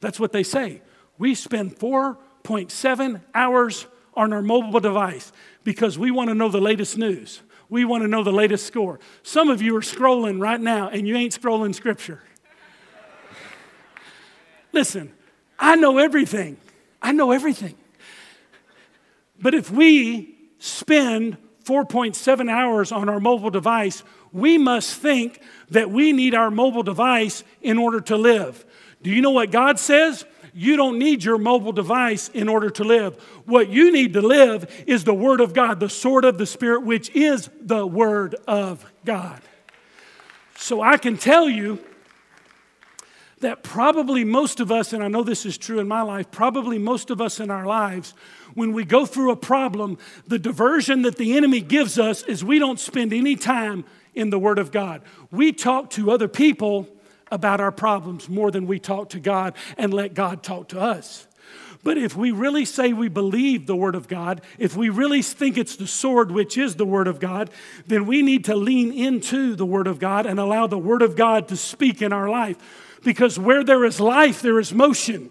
That's 0.00 0.18
what 0.18 0.32
they 0.32 0.42
say. 0.42 0.82
We 1.18 1.34
spend 1.34 1.78
4.7 1.78 3.20
hours 3.34 3.86
on 4.14 4.32
our 4.32 4.42
mobile 4.42 4.80
device 4.80 5.30
because 5.66 5.98
we 5.98 6.12
want 6.12 6.30
to 6.30 6.34
know 6.34 6.48
the 6.48 6.60
latest 6.60 6.96
news. 6.96 7.42
We 7.68 7.84
want 7.84 8.04
to 8.04 8.08
know 8.08 8.22
the 8.22 8.32
latest 8.32 8.66
score. 8.66 9.00
Some 9.24 9.50
of 9.50 9.60
you 9.60 9.76
are 9.76 9.80
scrolling 9.80 10.40
right 10.40 10.60
now 10.60 10.88
and 10.88 11.08
you 11.08 11.16
ain't 11.16 11.38
scrolling 11.38 11.74
scripture. 11.74 12.22
Listen, 14.72 15.12
I 15.58 15.74
know 15.74 15.98
everything. 15.98 16.56
I 17.02 17.10
know 17.10 17.32
everything. 17.32 17.74
But 19.40 19.54
if 19.54 19.68
we 19.68 20.38
spend 20.60 21.36
4.7 21.64 22.48
hours 22.48 22.92
on 22.92 23.08
our 23.08 23.18
mobile 23.18 23.50
device, 23.50 24.04
we 24.32 24.58
must 24.58 24.94
think 24.94 25.42
that 25.70 25.90
we 25.90 26.12
need 26.12 26.32
our 26.36 26.52
mobile 26.52 26.84
device 26.84 27.42
in 27.60 27.76
order 27.76 28.00
to 28.02 28.16
live. 28.16 28.64
Do 29.02 29.10
you 29.10 29.20
know 29.20 29.32
what 29.32 29.50
God 29.50 29.80
says? 29.80 30.24
You 30.58 30.76
don't 30.76 30.98
need 30.98 31.22
your 31.22 31.36
mobile 31.36 31.72
device 31.72 32.30
in 32.30 32.48
order 32.48 32.70
to 32.70 32.82
live. 32.82 33.22
What 33.44 33.68
you 33.68 33.92
need 33.92 34.14
to 34.14 34.22
live 34.22 34.84
is 34.86 35.04
the 35.04 35.12
Word 35.12 35.42
of 35.42 35.52
God, 35.52 35.80
the 35.80 35.90
sword 35.90 36.24
of 36.24 36.38
the 36.38 36.46
Spirit, 36.46 36.82
which 36.82 37.14
is 37.14 37.50
the 37.60 37.86
Word 37.86 38.36
of 38.48 38.90
God. 39.04 39.42
So 40.56 40.80
I 40.80 40.96
can 40.96 41.18
tell 41.18 41.46
you 41.46 41.78
that 43.40 43.62
probably 43.62 44.24
most 44.24 44.58
of 44.58 44.72
us, 44.72 44.94
and 44.94 45.04
I 45.04 45.08
know 45.08 45.22
this 45.22 45.44
is 45.44 45.58
true 45.58 45.78
in 45.78 45.86
my 45.86 46.00
life, 46.00 46.30
probably 46.30 46.78
most 46.78 47.10
of 47.10 47.20
us 47.20 47.38
in 47.38 47.50
our 47.50 47.66
lives, 47.66 48.14
when 48.54 48.72
we 48.72 48.86
go 48.86 49.04
through 49.04 49.32
a 49.32 49.36
problem, 49.36 49.98
the 50.26 50.38
diversion 50.38 51.02
that 51.02 51.18
the 51.18 51.36
enemy 51.36 51.60
gives 51.60 51.98
us 51.98 52.22
is 52.22 52.42
we 52.42 52.58
don't 52.58 52.80
spend 52.80 53.12
any 53.12 53.36
time 53.36 53.84
in 54.14 54.30
the 54.30 54.38
Word 54.38 54.58
of 54.58 54.72
God. 54.72 55.02
We 55.30 55.52
talk 55.52 55.90
to 55.90 56.10
other 56.10 56.28
people 56.28 56.88
about 57.30 57.60
our 57.60 57.72
problems 57.72 58.28
more 58.28 58.50
than 58.50 58.66
we 58.66 58.78
talk 58.78 59.10
to 59.10 59.20
God 59.20 59.54
and 59.76 59.92
let 59.92 60.14
God 60.14 60.42
talk 60.42 60.68
to 60.68 60.80
us. 60.80 61.26
But 61.82 61.98
if 61.98 62.16
we 62.16 62.32
really 62.32 62.64
say 62.64 62.92
we 62.92 63.08
believe 63.08 63.66
the 63.66 63.76
Word 63.76 63.94
of 63.94 64.08
God, 64.08 64.40
if 64.58 64.76
we 64.76 64.88
really 64.88 65.22
think 65.22 65.56
it's 65.56 65.76
the 65.76 65.86
sword 65.86 66.32
which 66.32 66.58
is 66.58 66.74
the 66.74 66.84
Word 66.84 67.06
of 67.06 67.20
God, 67.20 67.50
then 67.86 68.06
we 68.06 68.22
need 68.22 68.44
to 68.46 68.56
lean 68.56 68.92
into 68.92 69.54
the 69.54 69.66
Word 69.66 69.86
of 69.86 70.00
God 70.00 70.26
and 70.26 70.40
allow 70.40 70.66
the 70.66 70.78
Word 70.78 71.02
of 71.02 71.14
God 71.14 71.46
to 71.48 71.56
speak 71.56 72.02
in 72.02 72.12
our 72.12 72.28
life. 72.28 72.56
Because 73.04 73.38
where 73.38 73.62
there 73.62 73.84
is 73.84 74.00
life, 74.00 74.42
there 74.42 74.58
is 74.58 74.74
motion 74.74 75.30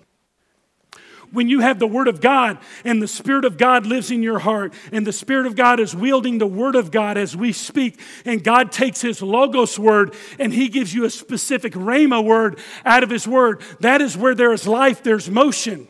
when 1.36 1.50
you 1.50 1.60
have 1.60 1.78
the 1.78 1.88
Word 1.88 2.08
of 2.08 2.21
God 2.21 2.58
and 2.84 3.02
the 3.02 3.08
Spirit 3.08 3.45
of 3.45 3.58
God 3.58 3.86
lives 3.86 4.10
in 4.10 4.24
your 4.24 4.39
heart, 4.39 4.74
and 4.91 5.06
the 5.06 5.13
Spirit 5.13 5.45
of 5.45 5.56
God 5.56 5.80
is 5.80 5.95
wielding 5.95 6.38
the 6.38 6.48
Word 6.48 6.76
of 6.76 6.89
God 6.89 7.17
as 7.17 7.36
we 7.36 7.52
speak, 7.52 8.00
and 8.26 8.43
God 8.43 8.71
takes 8.71 9.02
His 9.02 9.21
Logos 9.21 9.78
word 9.78 10.15
and 10.39 10.54
He 10.54 10.69
gives 10.69 10.93
you 10.93 11.06
a 11.06 11.10
specific 11.10 11.74
Rhema 11.74 12.24
word 12.24 12.60
out 12.86 13.04
of 13.04 13.10
His 13.10 13.28
Word, 13.28 13.62
that 13.82 14.02
is 14.02 14.17
where 14.17 14.34
there 14.34 14.54
is 14.54 14.65
life, 14.65 15.04
there's 15.04 15.30
motion. 15.30 15.88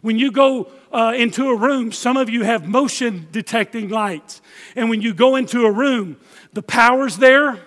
When 0.00 0.18
you 0.18 0.30
go 0.30 0.70
uh, 0.92 1.14
into 1.16 1.48
a 1.50 1.56
room, 1.56 1.90
some 1.90 2.16
of 2.16 2.30
you 2.30 2.44
have 2.44 2.68
motion 2.68 3.26
detecting 3.32 3.88
lights. 3.88 4.40
And 4.76 4.88
when 4.90 5.02
you 5.02 5.12
go 5.12 5.36
into 5.36 5.64
a 5.64 5.72
room, 5.72 6.18
the 6.52 6.62
power's 6.62 7.16
there, 7.16 7.58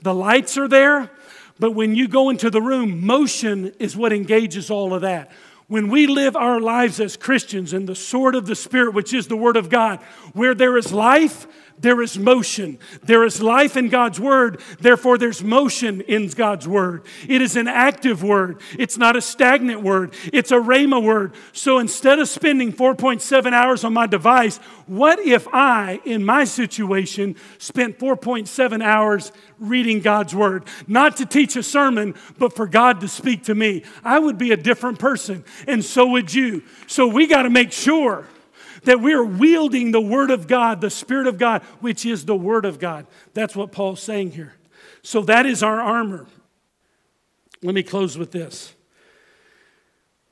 the 0.00 0.14
lights 0.14 0.56
are 0.56 0.68
there, 0.68 1.10
but 1.58 1.72
when 1.72 1.94
you 1.94 2.08
go 2.08 2.30
into 2.30 2.50
the 2.50 2.62
room, 2.62 3.04
motion 3.04 3.72
is 3.78 3.96
what 3.96 4.12
engages 4.12 4.70
all 4.70 4.92
of 4.94 5.02
that. 5.02 5.30
When 5.66 5.88
we 5.88 6.06
live 6.06 6.36
our 6.36 6.60
lives 6.60 7.00
as 7.00 7.16
Christians 7.16 7.72
in 7.72 7.86
the 7.86 7.94
sword 7.94 8.34
of 8.34 8.46
the 8.46 8.54
Spirit, 8.54 8.94
which 8.94 9.14
is 9.14 9.28
the 9.28 9.36
Word 9.36 9.56
of 9.56 9.70
God, 9.70 10.00
where 10.32 10.54
there 10.54 10.76
is 10.76 10.92
life, 10.92 11.46
there 11.78 12.00
is 12.02 12.18
motion. 12.18 12.78
There 13.02 13.24
is 13.24 13.42
life 13.42 13.76
in 13.76 13.88
God's 13.88 14.20
word, 14.20 14.60
therefore, 14.80 15.18
there's 15.18 15.42
motion 15.42 16.00
in 16.02 16.28
God's 16.28 16.66
word. 16.66 17.04
It 17.28 17.42
is 17.42 17.56
an 17.56 17.68
active 17.68 18.22
word, 18.22 18.60
it's 18.78 18.96
not 18.96 19.16
a 19.16 19.20
stagnant 19.20 19.82
word, 19.82 20.14
it's 20.32 20.50
a 20.50 20.56
rhema 20.56 21.02
word. 21.02 21.34
So 21.52 21.78
instead 21.78 22.18
of 22.18 22.28
spending 22.28 22.72
4.7 22.72 23.52
hours 23.52 23.84
on 23.84 23.92
my 23.92 24.06
device, 24.06 24.58
what 24.86 25.18
if 25.18 25.46
I, 25.52 26.00
in 26.04 26.24
my 26.24 26.44
situation, 26.44 27.36
spent 27.58 27.98
4.7 27.98 28.82
hours 28.82 29.32
reading 29.58 30.00
God's 30.00 30.34
word? 30.34 30.64
Not 30.86 31.16
to 31.18 31.26
teach 31.26 31.56
a 31.56 31.62
sermon, 31.62 32.14
but 32.38 32.54
for 32.54 32.66
God 32.66 33.00
to 33.00 33.08
speak 33.08 33.44
to 33.44 33.54
me. 33.54 33.84
I 34.04 34.18
would 34.18 34.38
be 34.38 34.52
a 34.52 34.56
different 34.56 34.98
person, 34.98 35.44
and 35.66 35.84
so 35.84 36.06
would 36.08 36.32
you. 36.32 36.62
So 36.86 37.06
we 37.06 37.26
got 37.26 37.42
to 37.42 37.50
make 37.50 37.72
sure 37.72 38.26
that 38.84 39.00
we're 39.00 39.24
wielding 39.24 39.92
the 39.92 40.00
Word 40.00 40.30
of 40.30 40.46
God, 40.46 40.80
the 40.80 40.90
Spirit 40.90 41.26
of 41.26 41.38
God, 41.38 41.62
which 41.80 42.06
is 42.06 42.24
the 42.24 42.36
Word 42.36 42.64
of 42.64 42.78
God. 42.78 43.06
That's 43.32 43.56
what 43.56 43.72
Paul's 43.72 44.02
saying 44.02 44.32
here. 44.32 44.54
So 45.02 45.22
that 45.22 45.46
is 45.46 45.62
our 45.62 45.80
armor. 45.80 46.26
Let 47.62 47.74
me 47.74 47.82
close 47.82 48.18
with 48.18 48.30
this. 48.30 48.74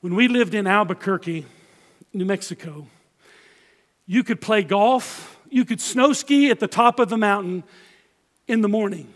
When 0.01 0.15
we 0.15 0.27
lived 0.27 0.53
in 0.53 0.67
Albuquerque, 0.67 1.45
New 2.13 2.25
Mexico, 2.25 2.87
you 4.05 4.23
could 4.23 4.41
play 4.41 4.63
golf, 4.63 5.39
you 5.49 5.65
could 5.65 5.79
snow 5.79 6.13
ski 6.13 6.49
at 6.49 6.59
the 6.59 6.67
top 6.67 6.99
of 6.99 7.09
the 7.09 7.17
mountain 7.17 7.63
in 8.47 8.61
the 8.61 8.67
morning. 8.67 9.13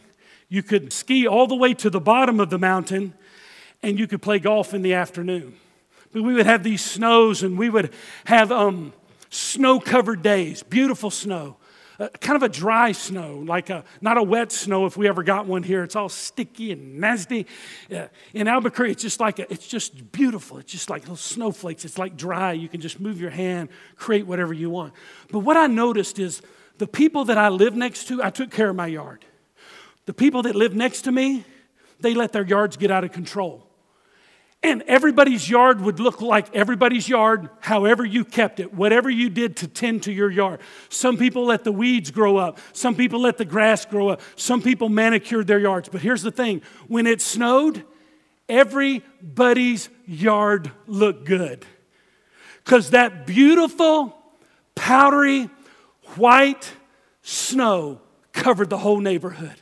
You 0.49 0.63
could 0.63 0.93
ski 0.93 1.27
all 1.27 1.47
the 1.47 1.55
way 1.55 1.73
to 1.73 1.89
the 1.89 1.99
bottom 1.99 2.39
of 2.39 2.49
the 2.49 2.57
mountain, 2.57 3.13
and 3.83 3.99
you 3.99 4.07
could 4.07 4.21
play 4.21 4.39
golf 4.39 4.73
in 4.73 4.81
the 4.81 4.93
afternoon. 4.93 5.55
But 6.13 6.23
we 6.23 6.33
would 6.33 6.45
have 6.45 6.63
these 6.63 6.83
snows, 6.83 7.43
and 7.43 7.57
we 7.57 7.69
would 7.69 7.93
have 8.25 8.51
um, 8.51 8.93
snow 9.29 9.79
covered 9.79 10.21
days, 10.21 10.63
beautiful 10.63 11.11
snow. 11.11 11.57
Uh, 11.99 12.09
kind 12.21 12.35
of 12.35 12.43
a 12.43 12.49
dry 12.49 12.91
snow, 12.91 13.43
like 13.47 13.71
a, 13.71 13.83
not 14.01 14.17
a 14.17 14.23
wet 14.23 14.51
snow 14.51 14.85
if 14.85 14.97
we 14.97 15.07
ever 15.07 15.23
got 15.23 15.47
one 15.47 15.63
here. 15.63 15.83
It's 15.83 15.95
all 15.95 16.09
sticky 16.09 16.71
and 16.71 16.99
nasty. 16.99 17.47
Uh, 17.91 18.07
in 18.35 18.47
Albuquerque, 18.47 18.91
it's 18.91 19.01
just 19.01 19.19
like 19.19 19.39
a, 19.39 19.51
it's 19.51 19.67
just 19.67 20.11
beautiful. 20.11 20.59
It's 20.59 20.71
just 20.71 20.91
like 20.91 21.01
little 21.01 21.15
snowflakes. 21.15 21.85
It's 21.85 21.97
like 21.97 22.15
dry. 22.15 22.51
You 22.51 22.69
can 22.69 22.81
just 22.81 22.99
move 22.99 23.19
your 23.19 23.31
hand, 23.31 23.69
create 23.95 24.27
whatever 24.27 24.53
you 24.53 24.69
want. 24.69 24.93
But 25.31 25.39
what 25.39 25.57
I 25.57 25.65
noticed 25.65 26.19
is 26.19 26.43
the 26.77 26.85
people 26.85 27.25
that 27.25 27.37
I 27.39 27.49
live 27.49 27.75
next 27.75 28.07
to, 28.09 28.23
I 28.23 28.29
took 28.29 28.51
care 28.51 28.69
of 28.69 28.75
my 28.75 28.87
yard. 28.87 29.25
The 30.05 30.13
people 30.13 30.43
that 30.43 30.55
live 30.55 30.75
next 30.75 31.01
to 31.03 31.11
me, 31.11 31.45
they 31.99 32.13
let 32.13 32.31
their 32.31 32.45
yards 32.45 32.77
get 32.77 32.91
out 32.91 33.05
of 33.05 33.11
control. 33.11 33.66
And 34.67 34.83
everybody's 34.85 35.49
yard 35.49 35.79
would 35.79 36.01
look 36.01 36.19
like 36.19 36.53
everybody's 36.53 37.07
yard, 37.07 37.49
however 37.61 38.03
you 38.03 38.25
kept 38.25 38.59
it, 38.59 38.73
whatever 38.73 39.09
you 39.09 39.29
did 39.29 39.55
to 39.57 39.67
tend 39.67 40.03
to 40.03 40.11
your 40.11 40.29
yard. 40.29 40.59
Some 40.89 41.17
people 41.17 41.45
let 41.45 41.63
the 41.63 41.71
weeds 41.71 42.11
grow 42.11 42.35
up, 42.35 42.59
some 42.73 42.93
people 42.93 43.21
let 43.21 43.37
the 43.37 43.45
grass 43.45 43.85
grow 43.85 44.09
up, 44.09 44.19
some 44.35 44.61
people 44.61 44.89
manicured 44.89 45.47
their 45.47 45.59
yards. 45.59 45.87
But 45.87 46.01
here's 46.01 46.21
the 46.21 46.31
thing 46.31 46.63
when 46.89 47.07
it 47.07 47.21
snowed, 47.21 47.85
everybody's 48.49 49.87
yard 50.05 50.69
looked 50.85 51.23
good. 51.23 51.65
Because 52.65 52.89
that 52.89 53.25
beautiful, 53.25 54.17
powdery, 54.75 55.49
white 56.17 56.73
snow 57.21 58.01
covered 58.33 58.69
the 58.69 58.79
whole 58.79 58.99
neighborhood. 58.99 59.55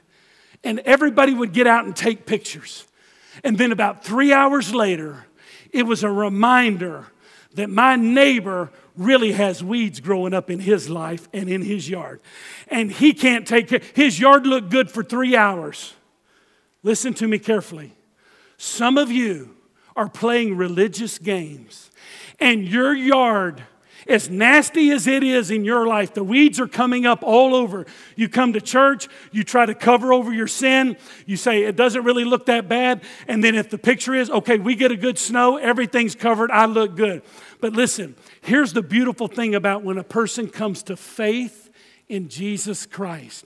And 0.64 0.80
everybody 0.80 1.36
would 1.36 1.54
get 1.54 1.68
out 1.68 1.86
and 1.86 1.96
take 1.96 2.26
pictures. 2.26 2.88
And 3.44 3.58
then 3.58 3.72
about 3.72 4.04
three 4.04 4.32
hours 4.32 4.74
later, 4.74 5.26
it 5.72 5.84
was 5.84 6.04
a 6.04 6.10
reminder 6.10 7.08
that 7.56 7.70
my 7.70 7.96
neighbor 7.96 8.72
really 8.98 9.34
has 9.34 9.64
weeds 9.64 10.00
growing 10.00 10.34
up 10.34 10.50
in 10.50 10.60
his 10.60 10.90
life 10.90 11.28
and 11.34 11.50
in 11.50 11.62
his 11.62 11.90
yard. 11.90 12.22
And 12.68 12.92
he 12.92 13.14
can't 13.14 13.48
take 13.48 13.68
care. 13.68 13.82
His 13.94 14.20
yard 14.20 14.48
looked 14.48 14.70
good 14.70 14.90
for 14.90 15.04
three 15.04 15.36
hours. 15.36 15.94
Listen 16.84 17.14
to 17.16 17.28
me 17.28 17.40
carefully. 17.40 17.94
Some 18.58 18.98
of 18.98 19.12
you 19.12 19.56
are 19.96 20.10
playing 20.10 20.58
religious 20.58 21.18
games, 21.18 21.90
and 22.40 22.66
your 22.68 22.94
yard 22.94 23.64
As 24.08 24.30
nasty 24.30 24.92
as 24.92 25.08
it 25.08 25.24
is 25.24 25.50
in 25.50 25.66
your 25.66 25.88
life, 25.88 26.14
the 26.14 26.24
weeds 26.24 26.60
are 26.60 26.68
coming 26.68 27.06
up 27.06 27.24
all 27.24 27.56
over. 27.56 27.86
You 28.16 28.30
come 28.30 28.54
to 28.54 28.62
church, 28.62 29.08
you 29.32 29.44
try 29.44 29.66
to 29.66 29.74
cover 29.74 30.14
over 30.14 30.32
your 30.32 30.48
sin, 30.48 30.98
you 31.26 31.38
say 31.38 31.64
it 31.64 31.76
doesn't 31.76 32.04
really 32.04 32.26
look 32.26 32.46
that 32.46 32.70
bad, 32.70 33.02
and 33.28 33.44
then 33.44 33.56
if 33.56 33.70
the 33.70 33.78
picture 33.78 34.14
is, 34.14 34.30
okay, 34.30 34.60
we 34.60 34.76
get 34.76 34.92
a 34.92 34.98
good 34.98 35.18
snow, 35.18 35.58
everything's 35.58 36.14
covered, 36.14 36.52
I 36.52 36.66
look 36.66 36.96
good. 36.96 37.24
But 37.62 37.74
listen, 37.74 38.16
here's 38.42 38.74
the 38.74 38.84
beautiful 38.84 39.28
thing 39.28 39.56
about 39.56 39.84
when 39.84 39.98
a 39.98 40.04
person 40.04 40.50
comes 40.50 40.84
to 40.84 40.96
faith 40.96 41.70
in 42.08 42.30
Jesus 42.30 42.86
Christ 42.86 43.46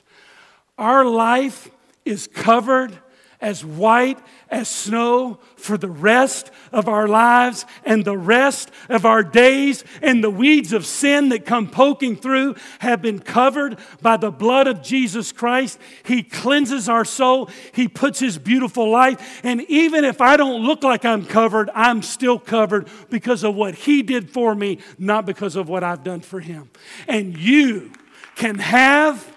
our 0.79 1.03
life 1.03 1.69
is 2.05 2.27
covered 2.27 2.97
as 3.41 3.63
white 3.63 4.19
as 4.49 4.67
snow 4.67 5.39
for 5.55 5.77
the 5.77 5.89
rest 5.89 6.51
of 6.71 6.89
our 6.89 7.07
lives 7.07 7.65
and 7.85 8.03
the 8.03 8.17
rest 8.17 8.69
of 8.89 9.05
our 9.05 9.23
days. 9.23 9.83
And 10.01 10.23
the 10.23 10.29
weeds 10.29 10.73
of 10.73 10.85
sin 10.85 11.29
that 11.29 11.45
come 11.45 11.69
poking 11.69 12.15
through 12.17 12.55
have 12.79 13.01
been 13.01 13.19
covered 13.19 13.77
by 14.01 14.17
the 14.17 14.31
blood 14.31 14.67
of 14.67 14.81
Jesus 14.81 15.31
Christ. 15.31 15.79
He 16.03 16.21
cleanses 16.23 16.89
our 16.89 17.05
soul, 17.05 17.49
He 17.73 17.87
puts 17.87 18.19
His 18.19 18.37
beautiful 18.37 18.89
light. 18.89 19.21
And 19.43 19.61
even 19.69 20.03
if 20.03 20.19
I 20.19 20.35
don't 20.35 20.63
look 20.63 20.83
like 20.83 21.05
I'm 21.05 21.25
covered, 21.25 21.69
I'm 21.73 22.01
still 22.01 22.39
covered 22.39 22.89
because 23.09 23.43
of 23.43 23.55
what 23.55 23.75
He 23.75 24.01
did 24.01 24.29
for 24.29 24.53
me, 24.53 24.79
not 24.97 25.25
because 25.25 25.55
of 25.55 25.69
what 25.69 25.83
I've 25.83 26.03
done 26.03 26.21
for 26.21 26.41
Him. 26.41 26.69
And 27.07 27.37
you 27.37 27.93
can 28.35 28.59
have 28.59 29.33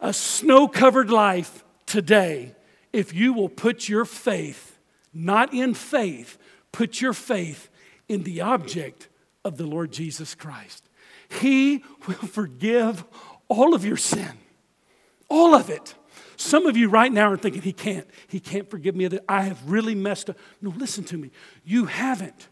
a 0.00 0.12
snow 0.14 0.68
covered 0.68 1.10
life 1.10 1.64
today 1.84 2.54
if 2.92 3.14
you 3.14 3.32
will 3.32 3.48
put 3.48 3.88
your 3.88 4.04
faith, 4.04 4.78
not 5.12 5.52
in 5.54 5.74
faith, 5.74 6.38
put 6.72 7.00
your 7.00 7.12
faith 7.12 7.68
in 8.08 8.22
the 8.24 8.40
object 8.40 9.08
of 9.44 9.56
the 9.56 9.66
Lord 9.66 9.92
Jesus 9.92 10.34
Christ. 10.34 10.88
He 11.28 11.84
will 12.06 12.14
forgive 12.14 13.04
all 13.48 13.74
of 13.74 13.84
your 13.84 13.96
sin, 13.96 14.32
all 15.28 15.54
of 15.54 15.70
it. 15.70 15.94
Some 16.36 16.66
of 16.66 16.76
you 16.76 16.88
right 16.88 17.12
now 17.12 17.30
are 17.30 17.36
thinking, 17.36 17.62
He 17.62 17.72
can't. 17.72 18.06
He 18.26 18.40
can't 18.40 18.68
forgive 18.70 18.96
me. 18.96 19.08
I 19.28 19.42
have 19.42 19.70
really 19.70 19.94
messed 19.94 20.30
up. 20.30 20.38
No, 20.62 20.70
listen 20.70 21.04
to 21.04 21.18
me. 21.18 21.30
You 21.64 21.84
haven't. 21.84 22.48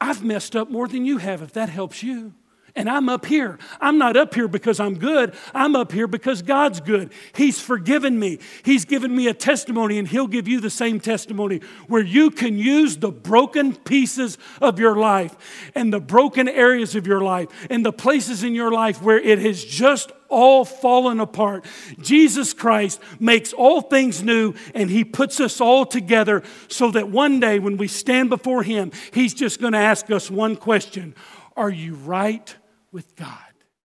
I've 0.00 0.24
messed 0.24 0.56
up 0.56 0.70
more 0.70 0.88
than 0.88 1.04
you 1.04 1.18
have, 1.18 1.40
if 1.40 1.52
that 1.52 1.68
helps 1.68 2.02
you. 2.02 2.34
And 2.78 2.88
I'm 2.88 3.08
up 3.08 3.26
here. 3.26 3.58
I'm 3.80 3.98
not 3.98 4.16
up 4.16 4.32
here 4.36 4.46
because 4.46 4.78
I'm 4.78 5.00
good. 5.00 5.34
I'm 5.52 5.74
up 5.74 5.90
here 5.90 6.06
because 6.06 6.42
God's 6.42 6.80
good. 6.80 7.12
He's 7.34 7.60
forgiven 7.60 8.20
me. 8.20 8.38
He's 8.62 8.84
given 8.84 9.16
me 9.16 9.26
a 9.26 9.34
testimony, 9.34 9.98
and 9.98 10.06
He'll 10.06 10.28
give 10.28 10.46
you 10.46 10.60
the 10.60 10.70
same 10.70 11.00
testimony 11.00 11.60
where 11.88 12.04
you 12.04 12.30
can 12.30 12.56
use 12.56 12.96
the 12.96 13.10
broken 13.10 13.74
pieces 13.74 14.38
of 14.62 14.78
your 14.78 14.94
life 14.94 15.72
and 15.74 15.92
the 15.92 15.98
broken 15.98 16.48
areas 16.48 16.94
of 16.94 17.04
your 17.04 17.20
life 17.20 17.48
and 17.68 17.84
the 17.84 17.92
places 17.92 18.44
in 18.44 18.54
your 18.54 18.70
life 18.70 19.02
where 19.02 19.18
it 19.18 19.40
has 19.40 19.64
just 19.64 20.12
all 20.28 20.64
fallen 20.64 21.18
apart. 21.18 21.64
Jesus 22.00 22.52
Christ 22.52 23.00
makes 23.18 23.52
all 23.52 23.80
things 23.80 24.22
new 24.22 24.54
and 24.72 24.88
He 24.88 25.02
puts 25.02 25.40
us 25.40 25.60
all 25.60 25.84
together 25.84 26.44
so 26.68 26.92
that 26.92 27.08
one 27.08 27.40
day 27.40 27.58
when 27.58 27.76
we 27.76 27.88
stand 27.88 28.30
before 28.30 28.62
Him, 28.62 28.92
He's 29.12 29.34
just 29.34 29.60
going 29.60 29.72
to 29.72 29.80
ask 29.80 30.12
us 30.12 30.30
one 30.30 30.54
question 30.54 31.16
Are 31.56 31.70
you 31.70 31.96
right 31.96 32.54
with 32.92 33.16
God. 33.16 33.47